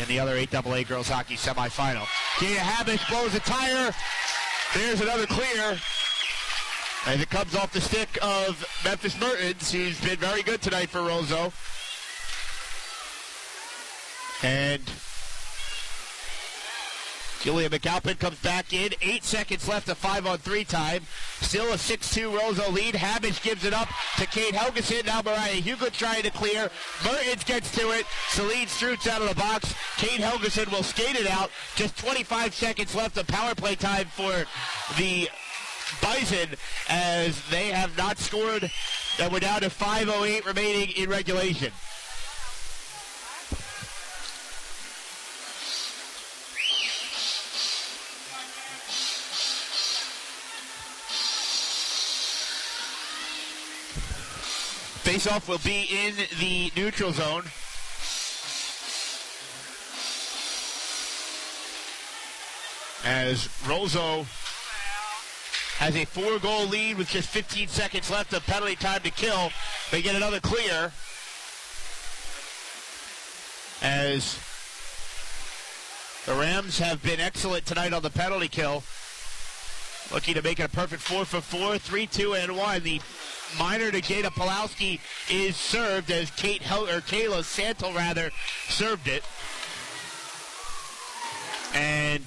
[0.00, 2.06] in the other 8AA girls hockey semifinal.
[2.38, 3.94] Kia Habish blows a tire.
[4.74, 5.78] There's another clear.
[7.06, 11.00] As it comes off the stick of Memphis Mertens, who's been very good tonight for
[11.00, 11.52] Roseau.
[14.42, 14.82] And
[17.44, 18.94] Julia McAlpin comes back in.
[19.02, 21.02] Eight seconds left, a five on three time.
[21.42, 22.94] Still a 6-2 Roseau lead.
[22.94, 23.86] Habish gives it up
[24.16, 25.04] to Kate Helgeson.
[25.04, 26.70] Now Mariah Hugo trying to clear.
[27.04, 28.06] Mertens gets to it.
[28.30, 29.74] Celine Stroot out of the box.
[29.98, 31.50] Kate Helgeson will skate it out.
[31.76, 34.46] Just 25 seconds left of power play time for
[34.96, 35.28] the
[36.00, 36.48] Bison
[36.88, 38.70] as they have not scored.
[39.20, 41.72] And we're down to 5.08 remaining in regulation.
[55.04, 57.42] Faceoff will be in the neutral zone.
[63.04, 64.24] As Roseau
[65.76, 69.50] has a four goal lead with just 15 seconds left of penalty time to kill.
[69.90, 70.90] They get another clear.
[73.82, 74.38] As
[76.24, 78.82] the Rams have been excellent tonight on the penalty kill.
[80.12, 82.82] Looking to make it a perfect four for four, three, two, and one.
[82.82, 83.00] The
[83.58, 85.00] minor to Jada Pulowski
[85.30, 88.30] is served as Kate Hel- or Kayla Santel rather
[88.68, 89.24] served it.
[91.74, 92.22] And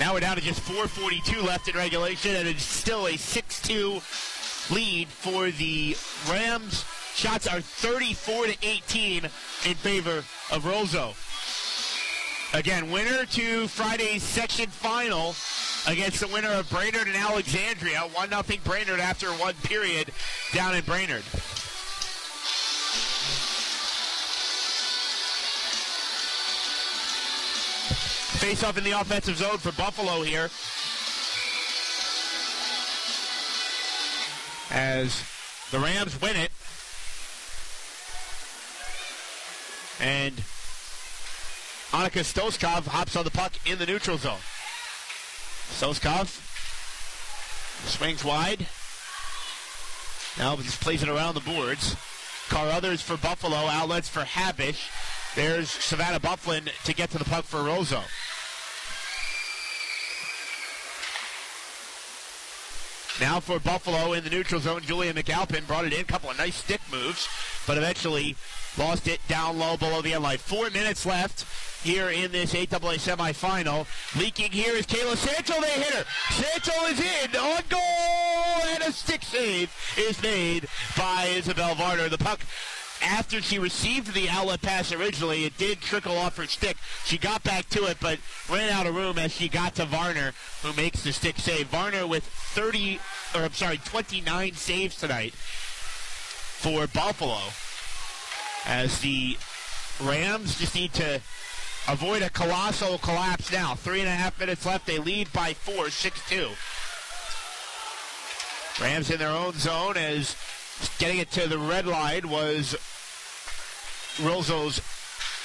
[0.00, 4.02] now we're down to just 4:42 left in regulation, and it's still a 6-2
[4.70, 5.96] lead for the
[6.28, 6.84] Rams.
[7.14, 9.24] Shots are 34 to 18
[9.64, 11.14] in favor of Roseau.
[12.52, 15.36] Again, winner to Friday's section final
[15.86, 18.00] against the winner of Brainerd and Alexandria.
[18.12, 20.10] 1 0 Brainerd after one period
[20.52, 21.22] down in Brainerd.
[28.40, 30.50] Face off in the offensive zone for Buffalo here.
[34.72, 35.22] As
[35.70, 36.50] the Rams win it.
[40.00, 40.42] And
[41.92, 44.38] Annika Stoskov hops on the puck in the neutral zone.
[45.70, 46.28] Stoskov
[47.86, 48.66] swings wide.
[50.38, 51.96] Now just plays it around the boards.
[52.48, 54.88] Carruthers for Buffalo, outlets for Habish.
[55.34, 58.02] There's Savannah Bufflin to get to the puck for Roseau.
[63.20, 66.56] Now for Buffalo in the neutral zone, Julia McAlpin brought it in, couple of nice
[66.56, 67.28] stick moves,
[67.66, 68.36] but eventually
[68.78, 70.38] lost it down low below the end line.
[70.38, 71.44] Four minutes left
[71.82, 73.86] here in this 8AA semifinal.
[74.18, 75.60] Leaking here is Kayla Santo.
[75.60, 76.04] They hit her.
[76.30, 80.66] Santo is in on goal, and a stick save is made
[80.96, 82.08] by Isabel Varner.
[82.08, 82.40] The puck
[83.02, 86.76] after she received the outlet pass originally, it did trickle off her stick.
[87.04, 88.18] She got back to it, but
[88.48, 91.68] ran out of room as she got to Varner, who makes the stick save.
[91.68, 93.00] Varner with 30,
[93.34, 97.38] or I'm sorry, 29 saves tonight for Buffalo.
[98.66, 99.36] As the
[100.00, 101.20] Rams just need to
[101.88, 103.74] avoid a colossal collapse now.
[103.74, 104.86] Three and a half minutes left.
[104.86, 106.50] They lead by four, 6-2.
[108.80, 110.36] Rams in their own zone as
[110.98, 112.76] getting it to the red line was
[114.22, 114.80] Roseau's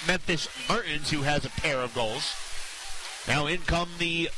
[0.08, 2.34] Memphis Mertens, who has a pair of goals.
[3.28, 4.30] Now in come the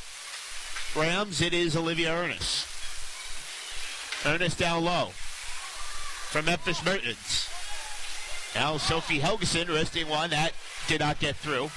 [0.96, 1.42] Rams.
[1.42, 2.66] It is Olivia Ernest.
[4.26, 7.50] Ernest down low from Memphis Mertens.
[8.56, 10.32] Now Sophie Helgeson resting one.
[10.32, 10.54] That
[10.88, 11.70] did not get through.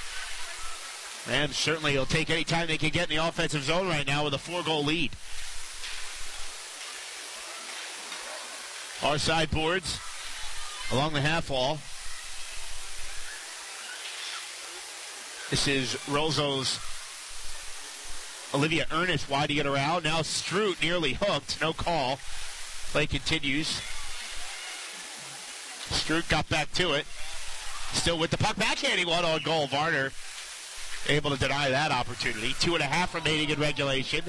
[1.28, 4.24] Rams certainly will take any time they can get in the offensive zone right now
[4.24, 5.10] with a four-goal lead.
[9.02, 9.98] Our side boards
[10.90, 11.78] along the half wall.
[15.50, 16.78] This is Roseau's
[18.54, 20.04] Olivia Ernest wide to get around.
[20.04, 21.60] Now Stroot nearly hooked.
[21.60, 22.18] No call.
[22.92, 23.80] Play continues.
[25.90, 27.06] Stroot got back to it.
[27.92, 29.66] Still with the puck backhanding one on goal.
[29.66, 30.12] Varner
[31.08, 32.54] able to deny that opportunity.
[32.60, 34.22] Two and a half remaining in regulation.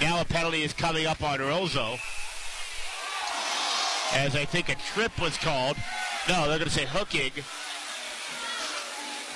[0.00, 1.98] Now a penalty is coming up on Roseau
[4.14, 5.76] as I think a trip was called.
[6.28, 7.32] No, they're going to say hooking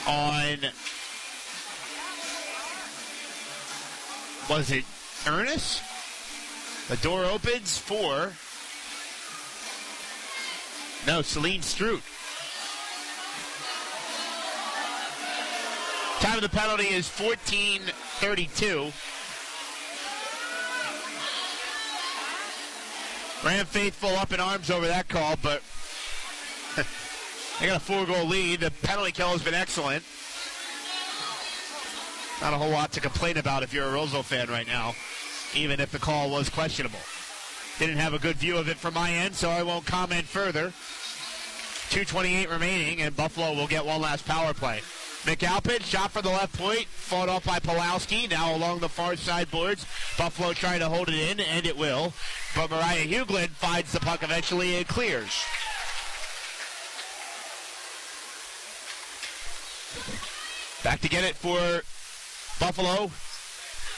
[0.07, 0.59] on
[4.51, 4.85] was it
[5.27, 5.83] Ernest?
[6.89, 8.33] The door opens for.
[11.07, 12.03] No, Celine Stroot.
[16.20, 18.92] Time of the penalty is 14:32.
[23.44, 25.62] Ram faithful up in arms over that call, but
[27.59, 28.61] they got a four-goal lead.
[28.61, 30.05] The penalty kill has been excellent.
[32.40, 34.94] Not a whole lot to complain about if you're a Roseville fan right now,
[35.55, 37.00] even if the call was questionable.
[37.83, 40.68] Didn't have a good view of it from my end, so I won't comment further.
[41.91, 44.83] 2.28 remaining, and Buffalo will get one last power play.
[45.24, 48.30] McAlpin shot for the left point, fought off by Pulowski.
[48.30, 49.85] Now along the far side boards,
[50.16, 52.12] Buffalo trying to hold it in, and it will.
[52.55, 55.45] But Mariah Huglin finds the puck eventually and clears.
[60.85, 61.83] Back to get it for
[62.64, 63.11] Buffalo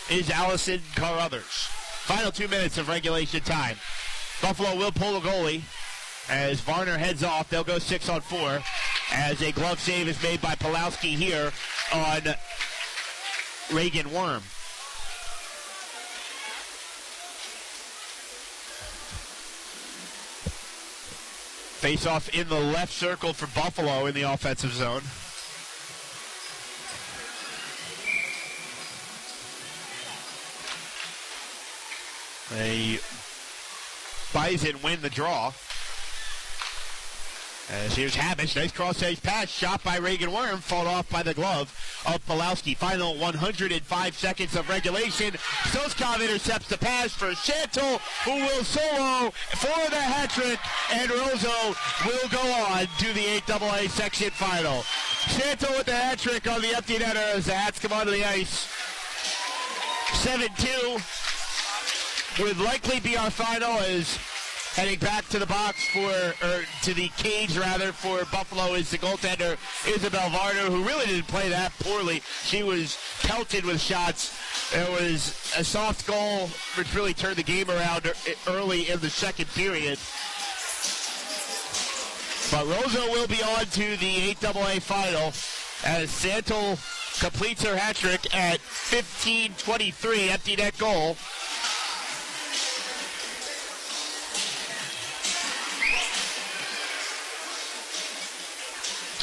[0.08, 1.68] is Allison Carruthers.
[2.04, 3.76] Final two minutes of regulation time.
[4.42, 5.62] Buffalo will pull the goalie
[6.28, 7.48] as Varner heads off.
[7.48, 8.60] They'll go six on four
[9.10, 11.50] as a glove save is made by Pulowski here
[11.94, 12.20] on
[13.72, 14.42] Reagan Worm.
[21.80, 25.02] Face off in the left circle for Buffalo in the offensive zone.
[32.56, 32.98] They
[34.32, 35.52] Bison win the draw.
[37.70, 41.72] As here's Habish, nice cross-edge pass, shot by Reagan Worm, fought off by the glove
[42.06, 42.76] of Pulowski.
[42.76, 45.32] Final 105 seconds of regulation.
[45.32, 50.60] Stoskov intercepts the pass for Santel, who will solo for the hat trick,
[50.92, 51.74] and Roseau
[52.04, 54.82] will go on to the 8AA section final.
[55.28, 58.24] Santel with the hat trick on the empty netter as the Hats come onto the
[58.24, 58.68] ice.
[60.22, 61.23] 7-2
[62.38, 64.18] would likely be our final as
[64.74, 66.10] heading back to the box for,
[66.44, 69.56] or to the cage rather, for Buffalo is the goaltender
[69.86, 72.22] Isabel Varner, who really didn't play that poorly.
[72.42, 74.36] She was pelted with shots.
[74.72, 78.12] It was a soft goal, which really turned the game around
[78.48, 79.98] early in the second period.
[82.50, 85.32] But Roseau will be on to the 8AA final
[85.84, 86.78] as Santel
[87.20, 91.16] completes her hat trick at 15-23, empty net goal.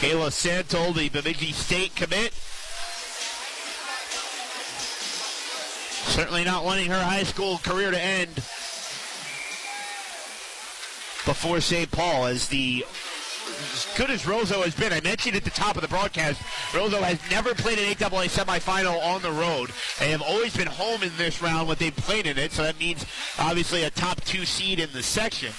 [0.02, 2.34] Kayla Santel, the Bemidji State commit.
[6.10, 8.34] Certainly not wanting her high school career to end
[11.24, 11.92] before St.
[11.92, 12.84] Paul as the
[13.74, 16.42] as good as Roseau has been, I mentioned at the top of the broadcast,
[16.74, 19.70] Roseau has never played an 8AA semifinal on the road.
[20.00, 22.80] They have always been home in this round when they've played in it, so that
[22.80, 23.06] means
[23.38, 25.54] obviously a top two seed in the section.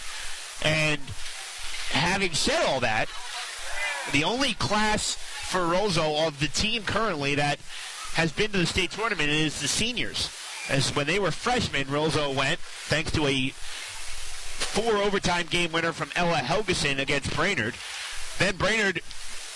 [0.64, 1.00] And
[1.90, 3.08] having said all that,
[4.10, 7.58] the only class for Roseau of the team currently that
[8.14, 10.30] has been to the state tournament is the seniors.
[10.68, 13.52] As when they were freshmen, Roseau went thanks to a
[14.62, 17.74] four overtime game winner from Ella Helgeson against Brainerd.
[18.38, 19.00] Then Brainerd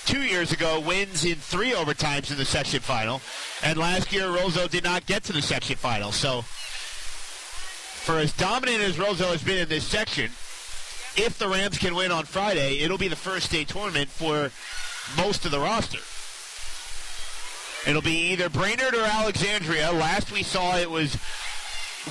[0.04, 3.20] two years ago wins in three overtimes in the section final,
[3.62, 6.12] and last year Roseau did not get to the section final.
[6.12, 10.30] So, for as dominant as Roseau has been in this section,
[11.16, 14.50] if the Rams can win on Friday, it'll be the first state tournament for
[15.16, 15.98] most of the roster.
[17.88, 19.92] It'll be either Brainerd or Alexandria.
[19.92, 21.14] Last we saw it was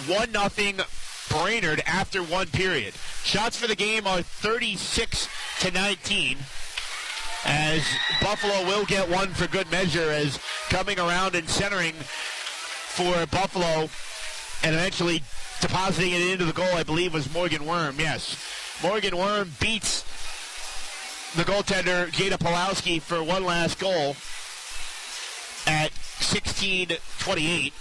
[0.08, 0.80] 1 nothing
[1.30, 2.94] Brainerd after one period.
[3.24, 5.28] Shots for the game are 36
[5.62, 6.38] to 19
[7.46, 7.84] as
[8.22, 10.40] Buffalo will get one for good measure as
[10.70, 13.88] coming around and centering for Buffalo
[14.64, 15.22] and eventually
[15.68, 17.96] depositing it into the goal, I believe, was Morgan Worm.
[17.98, 18.38] Yes.
[18.84, 20.04] Morgan Worm beats
[21.36, 24.16] the goaltender Jada Pulowski for one last goal
[25.66, 27.74] at 16-28.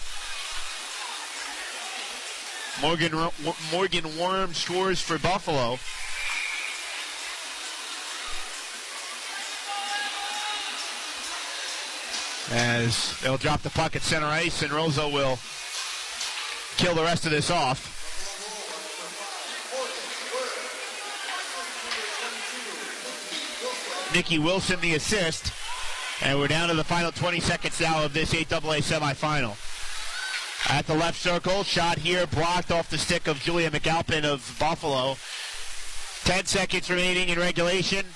[2.80, 3.30] Morgan
[3.70, 5.78] Morgan Worm scores for Buffalo.
[12.50, 15.38] As they'll drop the puck at center ice, and Roseau will
[16.76, 17.94] kill the rest of this off.
[24.14, 25.52] Nikki Wilson the assist.
[26.22, 29.56] And we're down to the final 20 seconds now of this 8AA semifinal.
[30.70, 35.16] At the left circle, shot here, blocked off the stick of Julia McAlpin of Buffalo.
[36.24, 38.06] 10 seconds remaining in regulation.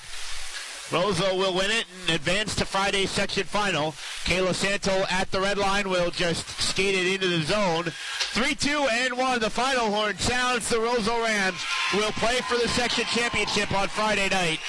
[0.91, 3.91] Roseau will win it and advance to Friday's section final.
[4.25, 7.85] Kayla Santo at the red line will just skate it into the zone.
[8.33, 9.39] 3-2 and 1.
[9.39, 10.67] The final horn sounds.
[10.67, 11.63] The Roseau Rams
[11.93, 14.59] will play for the section championship on Friday night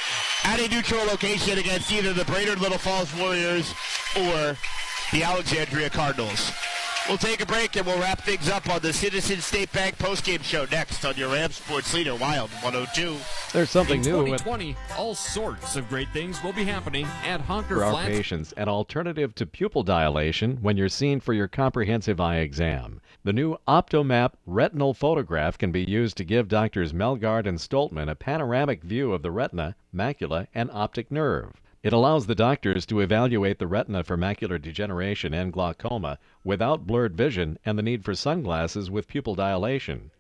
[0.45, 3.75] at a neutral location against either the Brainerd Little Falls Warriors
[4.17, 4.57] or
[5.13, 6.53] the Alexandria Cardinals.
[7.09, 10.43] We'll take a break and we'll wrap things up on the Citizen State Bank postgame
[10.43, 13.17] show next on your Ram Sports Leader Wild 102.
[13.53, 17.41] There's something In new with 2020, all sorts of great things will be happening at
[17.41, 22.21] Honker for our patients an alternative to pupil dilation when you're seen for your comprehensive
[22.21, 23.01] eye exam.
[23.25, 28.15] The new Optomap retinal photograph can be used to give doctors Melgard and Stoltman a
[28.15, 31.60] panoramic view of the retina, macula, and optic nerve.
[31.83, 37.17] It allows the doctors to evaluate the retina for macular degeneration and glaucoma without blurred
[37.17, 40.11] vision and the need for sunglasses with pupil dilation.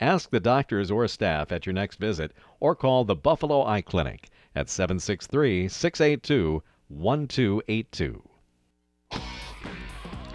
[0.00, 4.28] Ask the doctors or staff at your next visit or call the Buffalo Eye Clinic
[4.54, 8.22] at 763 682 1282.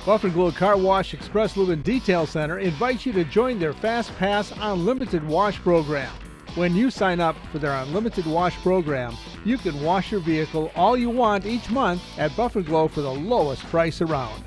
[0.06, 3.72] Buff and Glow Car Wash Express Lube and Detail Center invites you to join their
[3.72, 6.12] Fast Pass Unlimited Wash program.
[6.56, 10.96] When you sign up for their Unlimited Wash program, you can wash your vehicle all
[10.96, 14.44] you want each month at Buff and Glow for the lowest price around.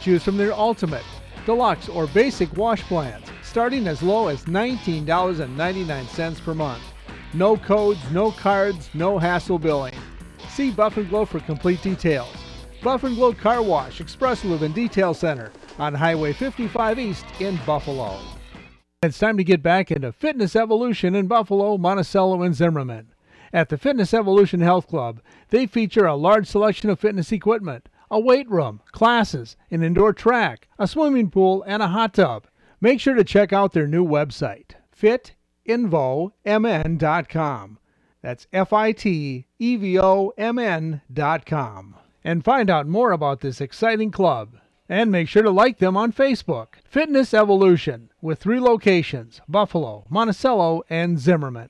[0.00, 1.04] Choose from their Ultimate,
[1.46, 6.82] Deluxe, or Basic wash plans, starting as low as $19.99 per month.
[7.34, 9.94] No codes, no cards, no hassle billing.
[10.48, 12.34] See Buff and Glow for complete details.
[12.82, 17.60] Buff and Glow Car Wash, Express Lube and Detail Center on Highway 55 East in
[17.64, 18.18] Buffalo.
[19.00, 23.12] It's time to get back into Fitness Evolution in Buffalo, Monticello, and Zimmerman.
[23.52, 25.20] At the Fitness Evolution Health Club,
[25.50, 30.66] they feature a large selection of fitness equipment, a weight room, classes, an indoor track,
[30.80, 32.48] a swimming pool, and a hot tub.
[32.80, 37.78] Make sure to check out their new website, fitevomn.com.
[38.20, 41.94] That's F I T E V O M N.com.
[42.24, 44.56] And find out more about this exciting club.
[44.88, 46.68] And make sure to like them on Facebook.
[46.84, 51.68] Fitness Evolution, with three locations Buffalo, Monticello, and Zimmerman.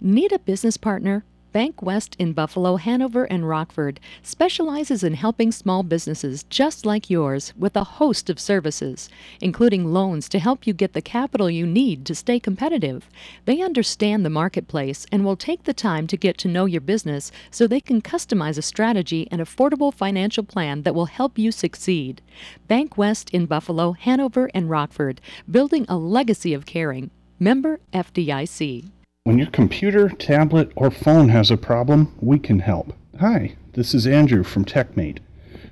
[0.00, 1.24] Need a business partner?
[1.52, 7.52] Bank West in Buffalo, Hanover, and Rockford specializes in helping small businesses just like yours
[7.58, 9.08] with a host of services,
[9.40, 13.08] including loans to help you get the capital you need to stay competitive.
[13.46, 17.32] They understand the marketplace and will take the time to get to know your business
[17.50, 22.22] so they can customize a strategy and affordable financial plan that will help you succeed.
[22.68, 25.20] Bank West in Buffalo, Hanover, and Rockford,
[25.50, 27.10] building a legacy of caring.
[27.40, 28.88] Member FDIC.
[29.30, 32.92] When your computer, tablet, or phone has a problem, we can help.
[33.20, 35.18] Hi, this is Andrew from TechMate.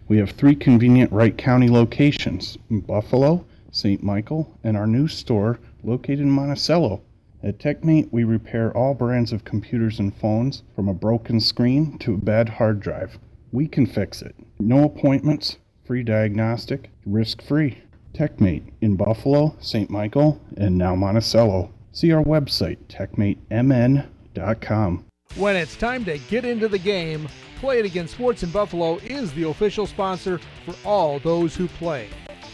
[0.07, 4.01] We have three convenient Wright County locations Buffalo, St.
[4.01, 7.03] Michael, and our new store located in Monticello.
[7.43, 12.15] At TechMate, we repair all brands of computers and phones, from a broken screen to
[12.15, 13.19] a bad hard drive.
[13.51, 14.37] We can fix it.
[14.61, 17.79] No appointments, free diagnostic, risk free.
[18.15, 19.91] TechMate in Buffalo, St.
[19.91, 21.73] Michael, and now Monticello.
[21.93, 25.05] See our website, techmatemn.com.
[25.37, 27.29] When it's time to get into the game,
[27.61, 32.09] Play It Again Sports in Buffalo is the official sponsor for all those who play.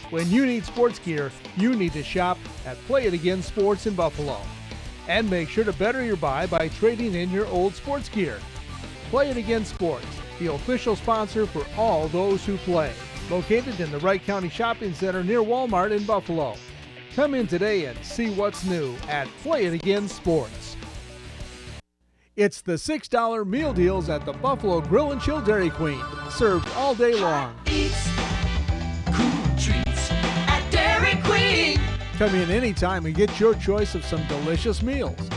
[0.09, 3.95] When you need sports gear, you need to shop at Play It Again Sports in
[3.95, 4.39] Buffalo.
[5.07, 8.39] And make sure to better your buy by trading in your old sports gear.
[9.09, 10.07] Play It Again Sports,
[10.39, 12.91] the official sponsor for all those who play.
[13.29, 16.55] Located in the Wright County Shopping Center near Walmart in Buffalo.
[17.15, 20.75] Come in today and see what's new at Play It Again Sports.
[22.35, 26.93] It's the $6 meal deals at the Buffalo Grill and Chill Dairy Queen, served all
[26.93, 27.55] day long.
[27.67, 28.09] Eats
[29.13, 31.79] cool treats at Dairy Queen.
[32.17, 35.29] Come in anytime and get your choice of some delicious meals.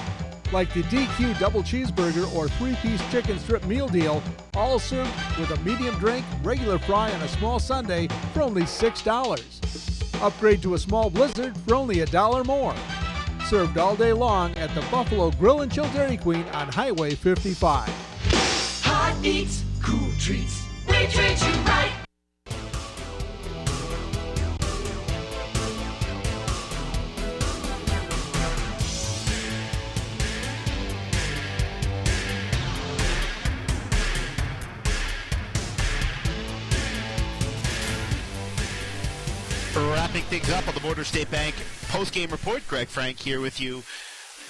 [0.51, 4.20] Like the DQ double cheeseburger or three piece chicken strip meal deal,
[4.55, 9.88] all served with a medium drink, regular fry, and a small sundae for only $6.
[10.21, 12.75] Upgrade to a small blizzard for only a dollar more.
[13.47, 17.89] Served all day long at the Buffalo Grill and Chill Dairy Queen on Highway 55.
[18.85, 20.64] Hot eats, cool treats.
[20.89, 21.97] We treat you right.
[40.19, 41.55] Wrapping things up on the Border State Bank
[41.91, 42.66] post-game report.
[42.66, 43.85] Greg Frank here with you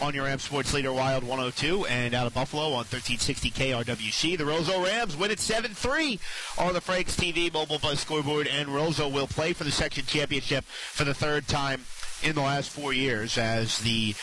[0.01, 4.39] on your Ram Sports Leader Wild 102 and out of Buffalo on 1360 KRWC.
[4.39, 6.21] The Roseau Rams win it 7-3
[6.59, 10.65] on the Franks TV mobile buzz scoreboard, and Roseau will play for the section championship
[10.65, 11.85] for the third time
[12.23, 14.15] in the last four years as the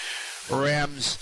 [0.50, 1.20] Rams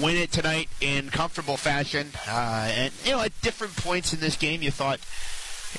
[0.00, 2.08] win it tonight in comfortable fashion.
[2.28, 4.98] Uh, and you know, at different points in this game, you thought,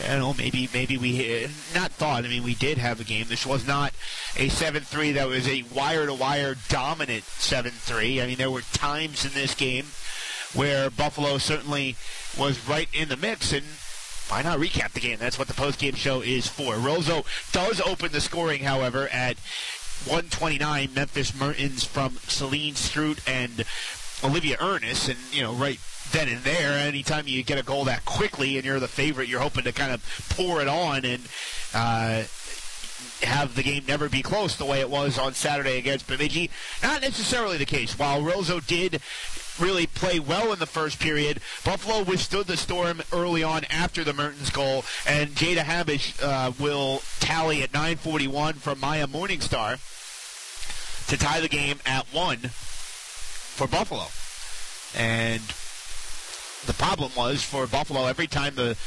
[0.01, 2.25] you know, maybe maybe we uh, not thought.
[2.25, 3.25] I mean, we did have a game.
[3.29, 3.93] This was not
[4.35, 8.21] a seven-three that was a wire-to-wire dominant seven-three.
[8.21, 9.85] I mean, there were times in this game
[10.53, 11.95] where Buffalo certainly
[12.37, 13.65] was right in the mix and.
[14.27, 15.19] Why not recap the game?
[15.19, 16.77] That's what the post-game show is for.
[16.77, 19.37] Roseau does open the scoring, however, at
[20.07, 20.89] 129.
[20.95, 23.65] Memphis Mertens from Celine Stroot and
[24.23, 25.79] Olivia Ernest, and you know, right
[26.11, 29.41] then and there, anytime you get a goal that quickly and you're the favorite, you're
[29.41, 31.21] hoping to kind of pour it on and
[31.73, 32.23] uh,
[33.21, 36.49] have the game never be close the way it was on Saturday against Bemidji.
[36.83, 37.97] Not necessarily the case.
[37.97, 39.01] While Roseau did
[39.59, 41.39] really play well in the first period.
[41.63, 47.01] Buffalo withstood the storm early on after the Mertens goal, and Jada Habish uh, will
[47.19, 49.79] tally at 9:41 from Maya Morningstar
[51.07, 54.07] to tie the game at one for Buffalo.
[54.95, 55.41] And
[56.65, 58.77] the problem was for Buffalo every time the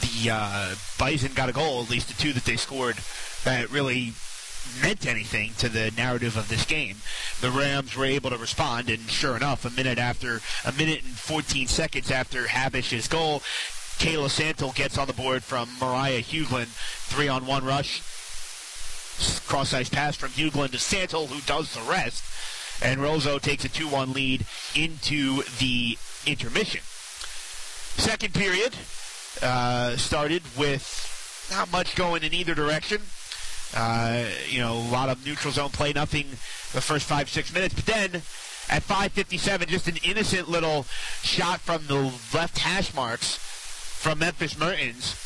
[0.00, 2.96] the uh, Bison got a goal, at least the two that they scored,
[3.44, 4.14] that really
[4.80, 6.96] meant anything to the narrative of this game.
[7.40, 11.12] The Rams were able to respond, and sure enough, a minute after, a minute and
[11.12, 13.40] 14 seconds after Habish's goal,
[13.98, 16.66] Kayla Santel gets on the board from Mariah Huglin,
[17.08, 18.02] three on one rush.
[19.46, 22.24] Cross ice pass from Huglin to Santel, who does the rest.
[22.82, 24.44] And Roseau takes a 2 1 lead
[24.74, 26.80] into the intermission.
[27.96, 28.74] Second period
[29.42, 33.02] uh, started with not much going in either direction.
[33.74, 36.26] Uh, you know, a lot of neutral zone play, nothing
[36.72, 37.74] the first five, six minutes.
[37.74, 38.10] But then
[38.68, 40.84] at 5.57, just an innocent little
[41.22, 45.16] shot from the left hash marks from Memphis Mertens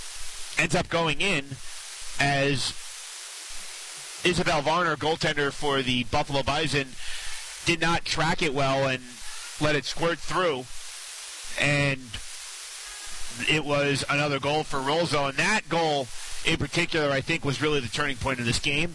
[0.58, 1.44] ends up going in
[2.18, 2.72] as
[4.24, 6.88] Isabel Varner, goaltender for the Buffalo Bison,
[7.64, 9.02] did not track it well and
[9.60, 10.64] let it squirt through.
[11.60, 12.00] And
[13.48, 15.28] it was another goal for Roseau.
[15.28, 16.08] And that goal
[16.44, 18.94] in particular, I think, was really the turning point of this game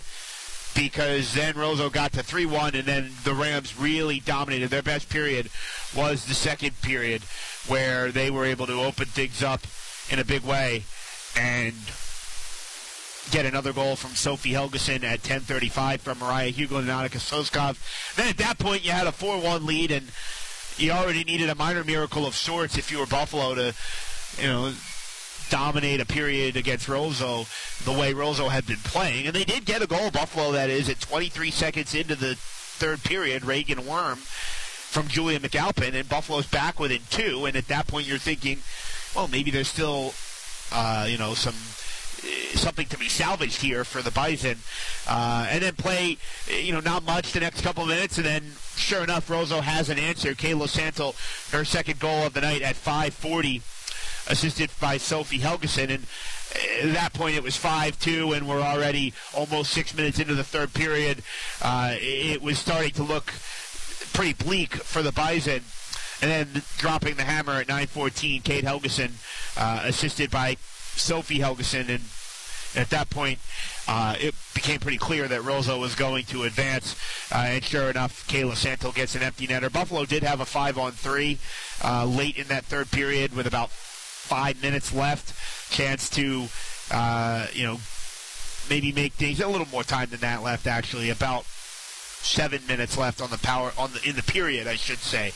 [0.75, 4.69] because then Roseau got to 3 1, and then the Rams really dominated.
[4.69, 5.49] Their best period
[5.95, 7.23] was the second period
[7.67, 9.61] where they were able to open things up
[10.09, 10.83] in a big way
[11.35, 11.73] and
[13.31, 17.77] get another goal from Sophie Helgeson at 10:35 from Mariah Hugo and Annika Stoskov.
[18.15, 20.07] Then at that point, you had a 4-1 lead, and
[20.77, 23.73] you already needed a minor miracle of sorts if you were Buffalo to,
[24.37, 24.73] you know,
[25.49, 27.45] dominate a period against Roseau
[27.83, 29.27] the way Roseau had been playing.
[29.27, 33.03] And they did get a goal, Buffalo, that is, at 23 seconds into the third
[33.03, 33.45] period.
[33.45, 37.45] Reagan Worm from Julia McAlpin, and Buffalo's back within two.
[37.45, 38.59] And at that point, you're thinking,
[39.15, 40.13] well, maybe there's still,
[40.71, 41.55] uh, you know, some
[42.53, 44.57] something to be salvaged here for the Bison.
[45.07, 46.17] Uh, and then play,
[46.47, 48.43] you know, not much the next couple of minutes, and then
[48.75, 50.33] sure enough, Roseau has an answer.
[50.33, 51.15] Kayla Santel,
[51.51, 53.61] her second goal of the night at 5:40,
[54.27, 56.05] assisted by Sophie Helgeson, and
[56.83, 60.73] at that point it was 5-2, and we're already almost six minutes into the third
[60.73, 61.23] period.
[61.61, 63.33] Uh, it was starting to look
[64.13, 65.61] pretty bleak for the Bison.
[66.21, 69.13] And then dropping the hammer at 9:14, Kate Helgeson,
[69.57, 70.57] uh, assisted by
[70.95, 72.03] Sophie Helgeson, and
[72.75, 73.39] at that point,
[73.87, 76.95] uh, it became pretty clear that Roseau was going to advance.
[77.31, 79.71] Uh, and sure enough, Kayla Santel gets an empty netter.
[79.71, 81.39] Buffalo did have a five on three
[81.83, 83.71] uh, late in that third period with about
[84.21, 85.33] five minutes left.
[85.71, 86.47] Chance to,
[86.91, 87.79] uh, you know,
[88.69, 90.67] maybe make things a little more time than that left.
[90.67, 94.99] Actually, about seven minutes left on the power on the in the period, I should
[94.99, 95.33] say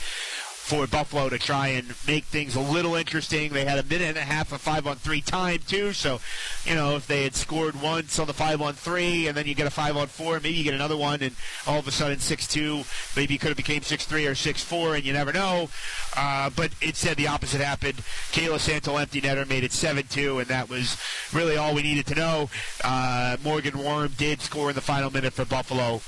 [0.65, 3.53] for Buffalo to try and make things a little interesting.
[3.53, 6.19] They had a minute and a half of five on three time too, so
[6.65, 9.53] you know if they had scored once on the five on three and then you
[9.53, 11.35] get a five on four, maybe you get another one, and
[11.67, 12.83] all of a sudden six two,
[13.15, 15.69] maybe could have became six three or six four, and you never know.
[16.17, 17.97] Uh, but it said the opposite happened.
[18.31, 20.97] Kayla Santel empty netter made it seven two, and that was
[21.31, 22.49] really all we needed to know.
[22.83, 26.01] Uh, Morgan Worm did score in the final minute for Buffalo.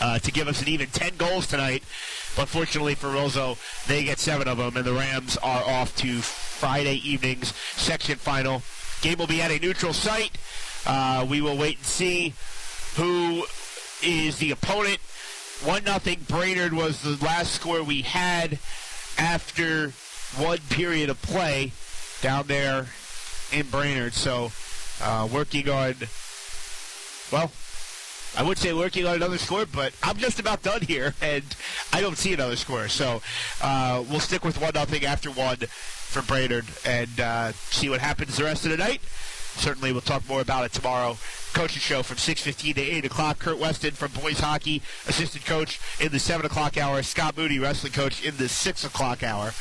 [0.00, 1.82] Uh, to give us an even 10 goals tonight.
[2.36, 6.20] But fortunately for Roseau, they get seven of them, and the Rams are off to
[6.20, 8.62] Friday evening's section final.
[9.00, 10.38] Game will be at a neutral site.
[10.86, 12.34] Uh, we will wait and see
[12.94, 13.44] who
[14.02, 14.98] is the opponent.
[15.64, 16.20] One nothing.
[16.28, 18.58] Brainerd was the last score we had
[19.18, 19.90] after
[20.36, 21.72] one period of play
[22.22, 22.86] down there
[23.52, 24.14] in Brainerd.
[24.14, 24.52] So
[25.02, 25.94] uh, working on
[27.32, 27.50] well,
[28.36, 31.44] I would say working on another score, but I'm just about done here, and
[31.92, 32.88] I don't see another score.
[32.88, 33.22] So
[33.62, 38.36] uh, we'll stick with one nothing after one for Brainerd and uh, see what happens
[38.36, 39.00] the rest of the night.
[39.56, 41.16] certainly we'll talk more about it tomorrow.
[41.52, 43.38] Coaching show from 6:15 to 8 o'clock.
[43.38, 47.02] Kurt Weston from boys hockey, assistant coach in the 7 o'clock hour.
[47.02, 49.52] Scott Moody, wrestling coach, in the 6 o'clock hour.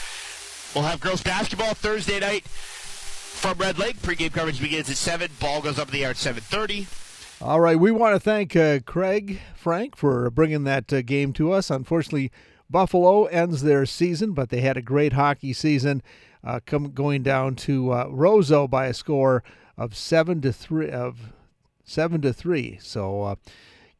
[0.76, 4.02] We'll have girls basketball Thursday night from Red Lake.
[4.02, 5.32] Pregame coverage begins at 7.
[5.40, 7.07] Ball goes up in the air at 7:30.
[7.40, 11.52] All right, we want to thank uh, Craig Frank for bringing that uh, game to
[11.52, 11.70] us.
[11.70, 12.32] Unfortunately,
[12.68, 16.02] Buffalo ends their season, but they had a great hockey season,
[16.44, 19.44] uh, come going down to uh, Roseau by a score
[19.78, 21.32] of seven to three of
[21.84, 22.80] seven to three.
[22.82, 23.22] So.
[23.22, 23.36] Uh,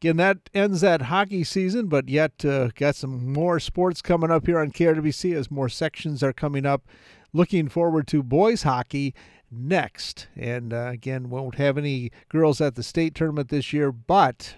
[0.02, 4.48] again, that ends that hockey season, but yet uh, got some more sports coming up
[4.48, 6.88] here on KRWC as more sections are coming up.
[7.34, 9.14] Looking forward to boys hockey
[9.52, 10.28] next.
[10.36, 14.56] And uh, again, won't have any girls at the state tournament this year, but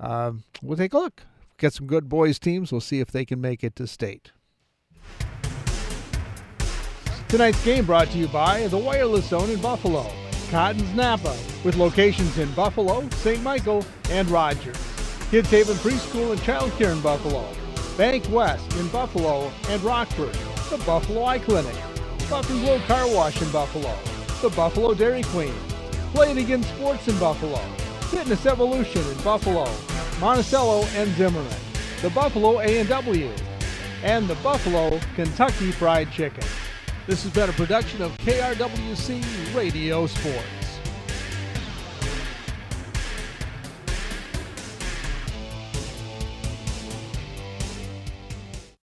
[0.00, 1.22] um, we'll take a look.
[1.58, 2.70] Got some good boys teams.
[2.70, 4.32] We'll see if they can make it to state.
[7.28, 10.06] Tonight's game brought to you by the Wireless Zone in Buffalo,
[10.50, 13.42] Cotton's Napa, with locations in Buffalo, St.
[13.42, 14.76] Michael, and Rogers.
[15.30, 17.44] Kids Haven Preschool and Child Care in Buffalo,
[17.98, 20.34] Bank West in Buffalo and Rockford,
[20.70, 21.74] the Buffalo Eye Clinic,
[22.28, 23.96] Buff and Car Wash in Buffalo,
[24.42, 25.54] the Buffalo Dairy Queen,
[26.12, 27.58] Play It Again Sports in Buffalo,
[28.10, 29.70] Fitness Evolution in Buffalo,
[30.18, 31.56] Monticello and Zimmerman,
[32.02, 33.30] the Buffalo A&W,
[34.02, 36.42] and the Buffalo Kentucky Fried Chicken.
[37.06, 40.65] This has been a production of KRWC Radio Sports.